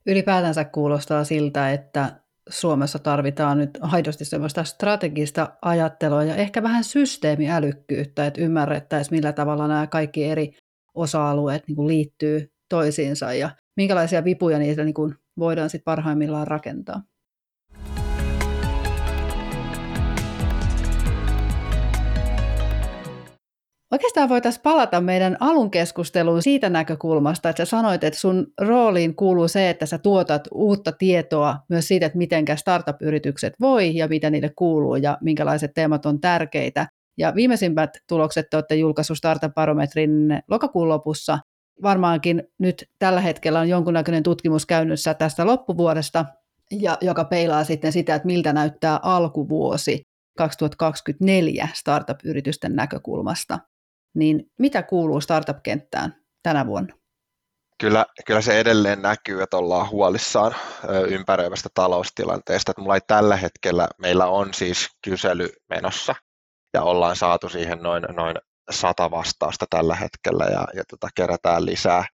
[0.07, 8.27] Ylipäätänsä kuulostaa siltä, että Suomessa tarvitaan nyt aidosti sellaista strategista ajattelua ja ehkä vähän systeemiälykkyyttä,
[8.27, 10.57] että ymmärrettäisiin, millä tavalla nämä kaikki eri
[10.95, 17.03] osa-alueet niin liittyy toisiinsa ja minkälaisia vipuja niitä niin kuin voidaan sitten parhaimmillaan rakentaa.
[23.93, 29.49] Oikeastaan voitaisiin palata meidän alun keskusteluun siitä näkökulmasta, että sä sanoit, että sun rooliin kuuluu
[29.49, 34.51] se, että sä tuotat uutta tietoa myös siitä, että miten startup-yritykset voi ja mitä niille
[34.57, 36.87] kuuluu ja minkälaiset teemat on tärkeitä.
[37.18, 41.39] Ja viimeisimmät tulokset te olette julkaissut Startup-barometrin lokakuun lopussa.
[41.83, 46.25] Varmaankin nyt tällä hetkellä on jonkunnäköinen tutkimus käynnissä tästä loppuvuodesta,
[46.70, 50.03] ja, joka peilaa sitten sitä, että miltä näyttää alkuvuosi
[50.37, 53.59] 2024 startup-yritysten näkökulmasta
[54.14, 56.95] niin mitä kuuluu startup-kenttään tänä vuonna?
[57.81, 60.55] Kyllä, kyllä se edelleen näkyy, että ollaan huolissaan
[61.09, 62.70] ympäröivästä taloustilanteesta.
[62.70, 66.14] Että mulla ei tällä hetkellä, meillä on siis kysely menossa
[66.75, 68.37] ja ollaan saatu siihen noin, noin
[68.71, 72.05] sata vastausta tällä hetkellä ja, ja tota, kerätään lisää.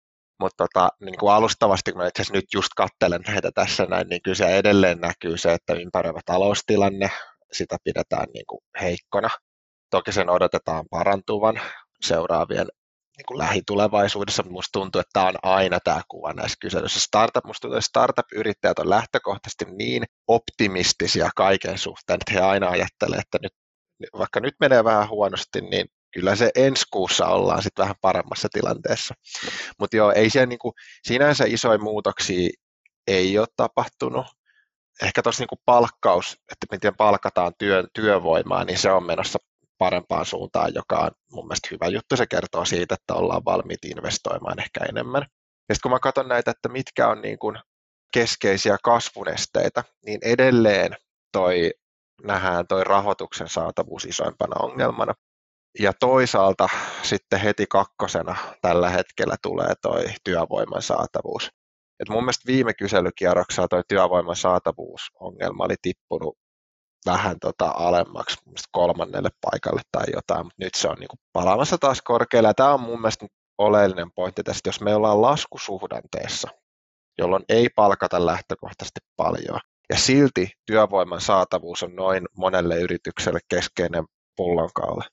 [0.40, 4.22] Mutta tota, niin kuin alustavasti, kun mä itse nyt just kattelen näitä tässä näin, niin
[4.22, 7.10] kyllä se edelleen näkyy se, että ympäröivä taloustilanne,
[7.52, 9.28] sitä pidetään niin kuin heikkona.
[9.90, 11.60] Toki sen odotetaan parantuvan,
[12.00, 12.66] seuraavien
[13.16, 14.42] niin kuin lähitulevaisuudessa.
[14.42, 17.00] Minusta tuntuu, että tämä on aina tämä kuva näissä kyselyissä.
[17.00, 23.18] Startup, musta tuntuu, että startup-yrittäjät on lähtökohtaisesti niin optimistisia kaiken suhteen, että he aina ajattelee,
[23.18, 23.52] että nyt,
[24.18, 29.14] vaikka nyt menee vähän huonosti, niin kyllä se ensi kuussa ollaan sitten vähän paremmassa tilanteessa.
[29.78, 32.50] Mutta joo, ei siellä niin kuin, sinänsä isoja muutoksia
[33.06, 34.26] ei ole tapahtunut.
[35.02, 39.38] Ehkä tuossa niin palkkaus, että miten palkataan työ, työvoimaa, niin se on menossa
[39.78, 42.16] parempaan suuntaan, joka on mun mielestä hyvä juttu.
[42.16, 45.22] Se kertoo siitä, että ollaan valmiit investoimaan ehkä enemmän.
[45.68, 47.58] Ja sitten kun mä katson näitä, että mitkä on niin kuin
[48.12, 50.96] keskeisiä kasvunesteitä, niin edelleen
[51.32, 51.70] toi,
[52.22, 55.14] nähdään toi rahoituksen saatavuus isoimpana ongelmana.
[55.78, 56.68] Ja toisaalta
[57.02, 61.50] sitten heti kakkosena tällä hetkellä tulee toi työvoiman saatavuus.
[62.00, 66.38] Et mun mielestä viime kyselykierroksella toi työvoiman saatavuusongelma oli tippunut
[67.06, 68.36] vähän tota alemmaksi
[68.72, 72.54] kolmannelle paikalle tai jotain, mutta nyt se on niin kuin palaamassa taas korkealle.
[72.54, 73.26] Tämä on mun mielestä
[73.58, 76.48] oleellinen pointti tästä, jos me ollaan laskusuhdanteessa,
[77.18, 79.60] jolloin ei palkata lähtökohtaisesti paljon,
[79.90, 84.04] ja silti työvoiman saatavuus on noin monelle yritykselle keskeinen
[84.36, 85.04] pullonkaula,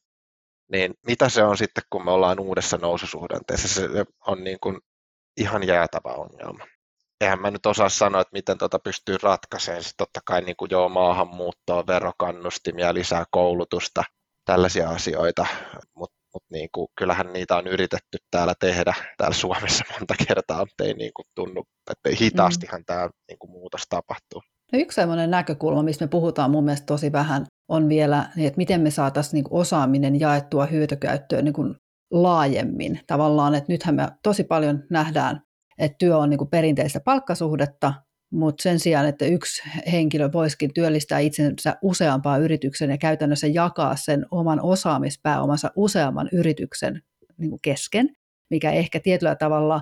[0.72, 3.68] niin mitä se on sitten, kun me ollaan uudessa noususuhdanteessa?
[3.68, 3.90] Se
[4.28, 4.80] on niin kuin
[5.38, 6.66] ihan jäätävä ongelma
[7.22, 9.84] eihän mä nyt osaa sanoa, että miten tota pystyy ratkaisemaan.
[9.84, 14.04] Sitten totta kai niin kuin joo, maahanmuuttoa, verokannustimia, lisää koulutusta,
[14.46, 15.46] tällaisia asioita,
[15.96, 20.84] mutta mut niin kuin, kyllähän niitä on yritetty täällä tehdä, täällä Suomessa monta kertaa, mutta
[20.84, 22.86] ei niin kuin tunnu, että hitaastihan mm.
[22.86, 24.42] tämä niin kuin muutos tapahtuu.
[24.72, 28.58] No yksi sellainen näkökulma, mistä me puhutaan mun mielestä tosi vähän, on vielä, niin että
[28.58, 31.76] miten me saataisiin niin osaaminen jaettua hyötykäyttöön niin kuin
[32.12, 33.00] laajemmin.
[33.08, 35.42] Tavallaan, että nythän me tosi paljon nähdään
[35.78, 37.94] että työ on niin kuin perinteistä palkkasuhdetta,
[38.32, 44.26] mutta sen sijaan, että yksi henkilö voisikin työllistää itsensä useampaan yrityksen ja käytännössä jakaa sen
[44.32, 47.02] oman osaamispääomansa useamman yrityksen
[47.38, 48.10] niin kuin kesken,
[48.50, 49.82] mikä ehkä tietyllä tavalla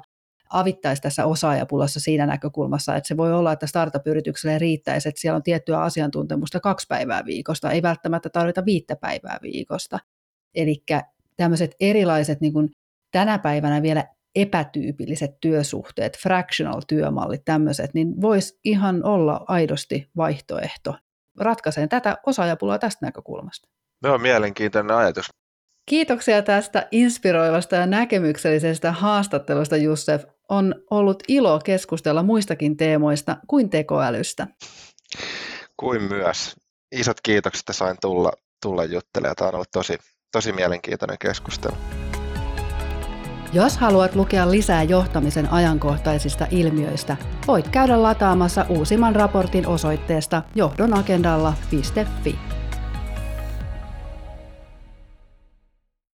[0.54, 5.44] avittaisi tässä osaajapulassa siinä näkökulmassa, että se voi olla, että startup-yritykselle riittäisi, että siellä on
[5.44, 10.00] tiettyä asiantuntemusta kaksi päivää viikosta, ei välttämättä tarvita viittä päivää viikosta.
[10.56, 10.84] Eli
[11.38, 12.70] tämmöiset erilaiset niin kuin
[13.12, 20.96] tänä päivänä vielä epätyypilliset työsuhteet, fractional työmallit, tämmöiset, niin voisi ihan olla aidosti vaihtoehto
[21.40, 23.70] ratkaiseen tätä osaajapulaa tästä näkökulmasta.
[24.04, 25.26] No, mielenkiintoinen ajatus.
[25.90, 30.24] Kiitoksia tästä inspiroivasta ja näkemyksellisestä haastattelusta, Jussef.
[30.54, 34.48] On ollut ilo keskustella muistakin teemoista kuin tekoälystä.
[35.78, 36.56] Kuin myös.
[36.92, 38.32] Isot kiitokset, että sain tulla,
[38.62, 39.36] tulla juttelemaan.
[39.36, 39.98] Tämä on ollut tosi,
[40.32, 41.76] tosi mielenkiintoinen keskustelu.
[43.54, 52.40] Jos haluat lukea lisää johtamisen ajankohtaisista ilmiöistä, voit käydä lataamassa uusimman raportin osoitteesta johdonagendalla.fi.